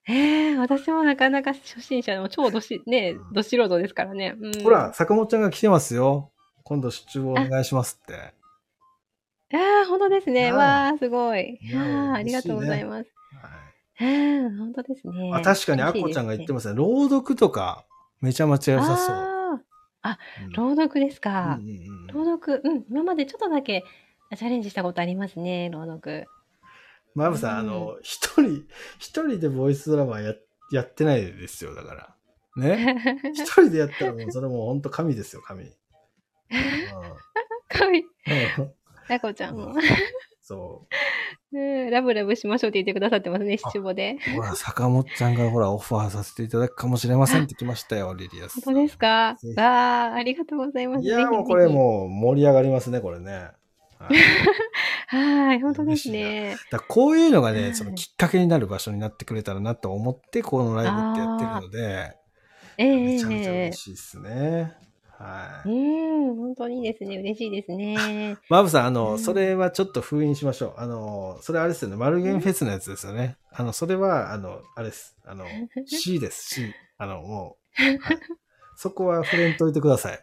[0.07, 4.35] ええ私もなかなか初心者でも超どし、ね、ど素人ですからね。
[4.39, 6.31] うん、ほら、坂本ちゃんが来てますよ。
[6.63, 8.13] 今度出張お願いしますって。
[9.55, 10.45] ああ、本当ですね。
[10.45, 11.57] はいわあ、すごい。
[11.61, 13.09] いやありがとうございます。
[13.99, 15.31] はいうん、本当ですね。
[15.33, 16.75] あ確かに、あっこちゃんが言ってますね。
[16.75, 17.85] 朗読とか、
[18.19, 19.32] めちゃめちゃ良さそう。
[20.03, 21.57] あうんー朗読ですか。
[21.59, 23.83] うんうんうん朗読、うん、今までちょっとだけ
[24.35, 26.25] チャレンジしたことありますね、朗読。
[27.15, 28.65] マブさん、あの、一人、
[28.97, 30.33] 一人でボイスドラマや
[30.71, 32.15] やってないですよ、だから。
[32.55, 33.21] ね？
[33.33, 35.63] 一人でやったらもうそれもう本当神ですよ、神。
[35.63, 35.71] うん
[37.67, 38.01] かわいい。
[38.57, 38.73] うん
[39.09, 39.73] あこちゃんも。
[40.41, 40.87] そ
[41.53, 44.17] ねラブラブしましょうって言ってくださってますね、七五で。
[44.29, 44.35] う。
[44.35, 48.61] ほら、坂本ちゃんがほら、オファーさせていただくかもしれませんって来ましたよ、リリアス。
[48.65, 49.07] 本当ですか？
[49.07, 49.63] わ
[50.11, 51.05] あ、ありがとうございます。
[51.05, 53.51] いや、もうこれもう盛り上がりますね、これね。
[53.99, 54.15] はい
[55.07, 56.55] はい、本当ですね。
[56.71, 62.17] だこういうのがね、はいそのきっかけになる場所になってくれたらなと思って、このライブってやってるので、
[62.77, 64.73] ええめちゃめちゃええ嬉しいですね。
[65.17, 65.69] はい。
[65.69, 67.17] うん、本当にいいですね。
[67.17, 68.37] 嬉しいですね。
[68.49, 70.81] マブさん、あの、うんそれはちょっと封印しましょう。
[70.81, 73.37] あの、それあれですよね、マルゲンフェスのやつですよね。
[73.51, 75.15] あの、それは、あの、あれです。
[75.25, 75.45] あの、
[75.85, 76.73] C です、C。
[76.97, 78.19] あの、もう、はい
[78.75, 80.19] そこは触れんといてください。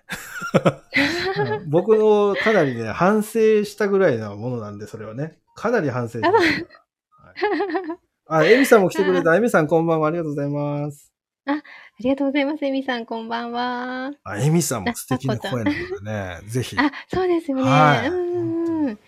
[1.39, 5.39] う ん僕のかなりね、反省したぐらいなものなんで、それはね。
[5.55, 6.35] かなり反省しました。
[6.37, 8.01] はい
[8.33, 9.35] あ、エミさんも来てくれた。
[9.35, 10.07] エミさんこんばんは。
[10.07, 11.13] ありがとうございます。
[11.47, 11.63] あ
[12.01, 12.65] りがとうございます。
[12.65, 14.13] エミさん、こんばんは。
[14.25, 16.77] あ、エミさんも素敵な声なのでね、 ぜひ。
[16.79, 17.63] あ、そうですよね。
[17.63, 18.99] はいうんうんうん。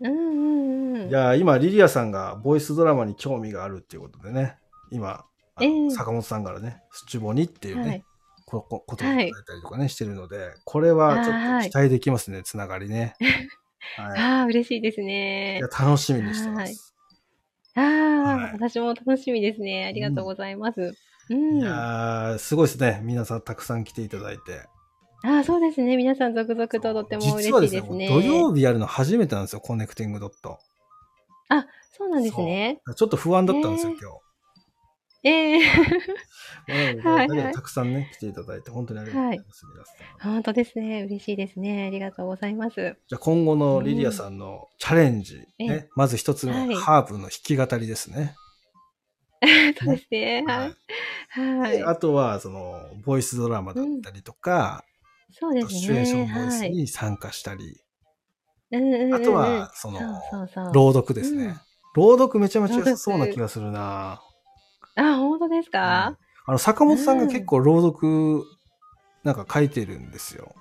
[0.00, 1.08] うん。
[1.08, 4.56] いや、今、リリアさんがボイスドラマに興味があるっていうことでね、
[4.90, 5.24] 今、
[5.60, 8.04] ええ坂本さんからね、スチュボにっていうね、はい
[8.48, 13.14] ここことをいただいたりとかね、してるので、これはちょっと期待できますね、つながりね。
[13.96, 15.66] はいああ、嬉しいですねいや。
[15.66, 16.94] 楽しみにしてます。
[17.74, 19.86] ああ、はい私も楽しみですね。
[19.86, 20.80] ありがとうございます。
[20.80, 20.94] うん。
[21.28, 23.00] いやあー、すごいですね。
[23.02, 24.62] 皆さんたくさん来ていただいて。
[25.24, 25.96] あ、そうですね。
[25.96, 27.42] 皆さん続々ととっても嬉しいですね。
[27.42, 30.58] 実はですね、土曜日やるの初めてなんですよ、コネクティングドット。
[31.96, 32.82] そうなんですね。
[32.94, 33.92] ちょっと不安だったんですよ、
[35.24, 35.68] えー今日。
[36.68, 40.32] ええまあはいたくさんね、来ていただいて、本当にありがとうございます、皆さん。
[40.32, 41.04] 本当ですね。
[41.04, 41.86] 嬉しいですね。
[41.86, 42.96] ありがとうございます。
[43.08, 48.34] じゃあ今後のリリアさんのチャレンジ、えね、まず一つ目、はいハーブの弾き語りですね。
[49.78, 50.44] そうですね。
[50.48, 51.60] はい。
[51.60, 51.78] はい。
[51.78, 54.84] であとは、その、ボイスドラマだったりとか、
[55.30, 55.70] そうですね。
[55.72, 56.70] シチュエーションボイスはい。
[56.70, 57.80] に参加したり、
[58.72, 60.00] うんうんうんうんあとは、その。
[60.72, 61.44] 朗読ですね。
[61.44, 61.60] うん
[61.96, 64.20] 朗読めちゃめちゃ良さそうな気がするな、
[64.96, 68.44] あ、本当ですうんか、あの、坂本さんが結構朗読、
[69.24, 70.54] なんか書いてるんですよ。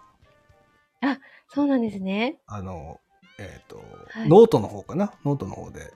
[1.49, 2.39] そうなんですね。
[2.47, 2.99] あの、
[3.37, 3.77] えっ、と、
[4.11, 5.13] はいノートの方かな？
[5.23, 5.91] ノートの方で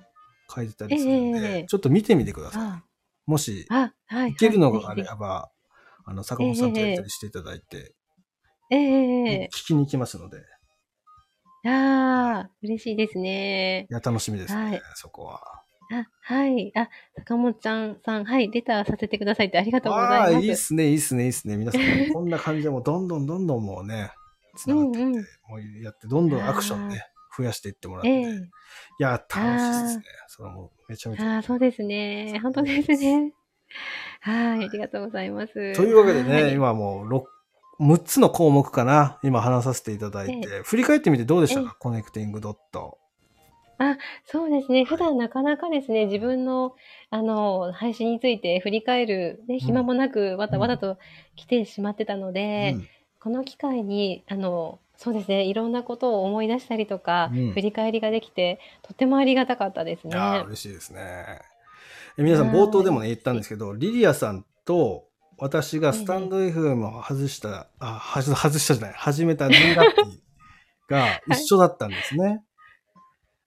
[0.53, 2.61] 書いてたりするんで、ええちょっと見てみてください。
[2.63, 2.83] あ、
[3.25, 4.31] もし、あ、はい。
[4.31, 5.51] いけるのはいがあれば、
[6.05, 7.93] あの、坂本さんとやったりしていただいて、
[8.71, 10.37] ええ聞きに行きますので、
[11.65, 13.87] ああ、嬉しいですね。
[13.89, 15.41] いや、楽しみですね、はいそこは。
[15.91, 16.71] あ、はい。
[16.75, 16.87] あ、
[17.17, 18.49] 坂本ちゃんさん、はい。
[18.49, 20.45] レターさせてくださいってありがとうござああ、います。
[20.45, 21.57] いいっすね、いいっすね、いいっすね。
[21.57, 21.81] 皆さん、
[22.13, 24.11] こんな感じでもうどんどんどんどんもうね、
[24.55, 27.03] つながってって、うんうんもうやって、どんどんアクションね、
[27.39, 28.09] 増やしていってもらって。
[28.09, 30.03] ええいや、楽しいですね。
[30.27, 31.35] それはもうめちゃめちゃ。
[31.35, 32.39] ああ、そうですね。
[32.43, 33.33] 本当ですね。
[34.21, 34.65] はい。
[34.65, 35.53] ありがとうございます。
[35.75, 37.23] というわけでね、はい今もう6、
[37.95, 42.97] 6つの項目かな、今話させていただいて、振り返ってみてどうでしたか、コネクティングドット。
[44.25, 44.83] そうですね。
[44.83, 46.75] 普段なかなかですね、自分の、
[47.09, 50.97] あの、配信について振り返る、ね、暇もなく、わたわたと
[51.37, 52.87] 来てしまってたので、うん
[53.21, 57.51] この機会に、あの、そうですね、いろんなことを思い出したりとか、うん。
[57.53, 60.17] 振り返りができて、とてもありがたかったですね。
[60.45, 61.39] 嬉しいですね。
[62.17, 65.05] え皆さんはい冒頭でもね言ったんですけど、リリアさんと
[65.37, 70.21] 私がスタンド FM を外した、あ、はじ外したじゃない、始めた年月日
[70.89, 72.43] が 一緒だったんですね。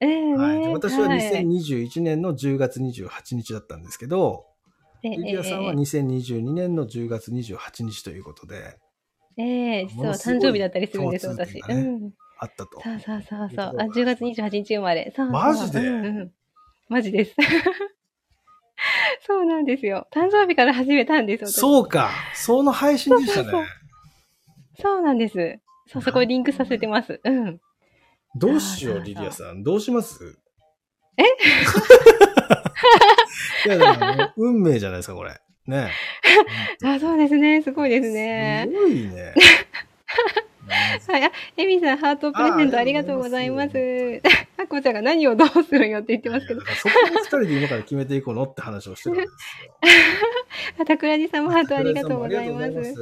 [0.01, 1.19] ええはい、でね私ははい。
[1.19, 4.47] 2021年の10月28日だったんですけど、
[5.03, 8.79] ええリリアさんはえ2022年の10月28日ということで、
[9.37, 11.35] えええ実は誕生日だったりするんです、ね
[11.69, 12.11] うん。
[12.39, 12.81] あったと。
[12.83, 13.77] そうそうそうそう。
[13.79, 15.13] あ、いうところが10月28日生まれ。
[15.17, 15.79] そうそうマジで？
[15.81, 16.33] うんうん。
[16.89, 17.35] マジです。
[19.25, 20.09] そうなんですよ。
[20.13, 23.51] 誕生日から始めたんです、私そうか、その配信でしたね。
[23.51, 23.67] そうそう
[24.83, 25.61] そうなんです。
[25.87, 27.21] そう、そこリンクさせてます。
[27.23, 27.61] うん。
[28.35, 29.63] どうしよう、そうそうそうリリアさん。
[29.63, 30.39] どうします？
[31.17, 31.23] え？
[33.67, 35.39] いや、だからね運命じゃないですか、これ。
[35.67, 35.91] ね。
[36.85, 37.63] あ、そうですね。
[37.63, 38.75] すごいですねす。
[38.75, 39.35] ごいね。
[41.09, 41.25] はい。
[41.25, 43.71] あ、エミさん、ハートプレゼントあありがとうございます。
[44.59, 49.33] あこちゃんが何をどうするんよって言ってますけどそこを二人で今から決めていこうのって話をしてたんですよ。
[50.81, 52.95] あ、桜地さんもハートありがとうございます。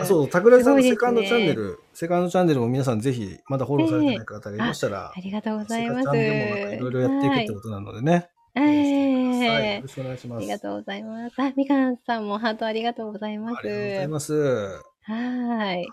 [0.00, 6.00] あそう、桜井さんのセカンドチャンネル、セカンドチャンネルも皆さんぜひ、まだフォローされてない方がいましたら、ありがとうございます。
[6.00, 8.28] セカチャンでもなんかいろいろやっていくってことなのでね。
[8.60, 9.76] はい。
[9.76, 10.38] よろしくお願いします。
[10.38, 11.38] ありがとうございます。
[11.38, 13.58] あ、みかんさんもハートありがとうございます。
[13.58, 14.96] ありがとうございます。
[15.02, 15.86] はい。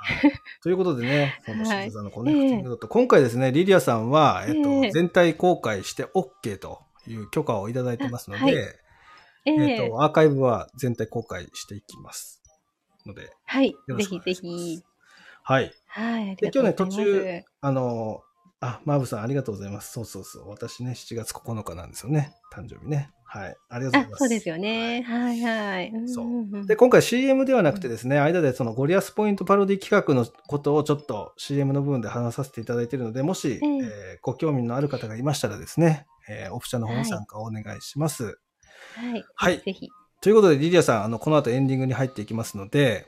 [0.64, 12.41] ということでね、 そのはい新座のコネクティングドット、今回ですね、リリアさんは、えっと、ええ全体公開して OK という許可をいただいてますので、あはいええっえと、アーカイブは全体公開していきます。
[13.05, 13.76] ので、はい。
[13.97, 14.82] ぜひぜひ。
[15.43, 15.72] はい。
[15.88, 16.24] はい。
[16.24, 17.01] ありでがとうございます。
[17.01, 18.24] 今日ねあの、
[18.64, 19.91] あ、マーブさんありがとうございます。
[19.91, 20.49] そうそうそう。
[20.49, 22.34] 私ね、7月9日なんですよね。
[22.53, 23.11] 誕生日ね。
[23.26, 23.57] はい。
[23.68, 24.14] ありがとうございま、す。
[24.14, 25.01] あそうですよね。
[25.01, 25.89] はいはい。
[25.89, 38.24] うんそうで、今回 CM ではなくてですね、間でそのゴリアスポイントパロディ企画のことをちょっと CM の部分で話させていただいているので、もし、えええーご興味のある方がいましたらですね、えーオプチャの方はいに参加をお願いします。
[38.95, 39.26] はい。
[39.36, 39.89] はいぜひ。
[40.22, 43.07] ということで、リリアさん、あの、この後エンディングに入っていきますので、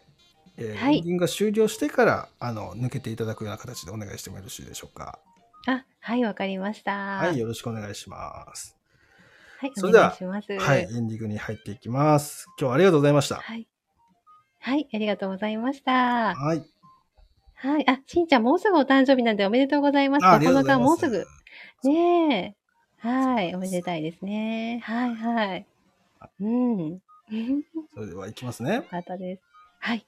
[0.58, 5.20] えーはいエンディングが終了してから、あの、抜けていただくような形でお願いしてもよろしいでしょうか。
[5.68, 6.92] あ、はい、わかりました。
[6.92, 8.76] はい、はい、よろしくお願いします。
[9.78, 10.58] おそれでは願いします。
[10.60, 12.46] はい、エンディングに入っていきます。
[12.60, 13.36] 今日はありがとうございました。
[13.36, 13.68] はい。
[14.60, 16.36] はい、ありがとうございました。
[16.36, 16.64] はい。
[17.56, 17.90] はい。
[17.90, 20.26] あ、しんちゃん、もうすぐお誕生日なんでおめでとうございます。
[20.26, 21.26] あありがとう9ございます日もうす
[21.84, 21.90] ぐ。
[21.90, 22.56] ね
[23.04, 23.08] え。
[23.08, 24.82] はい、おめでたいですね。
[24.84, 25.68] はい、はい。
[26.40, 26.90] うん。
[26.90, 27.00] よ
[27.94, 28.82] それでは行きますね。
[28.90, 29.44] かったです。
[29.80, 30.06] はい。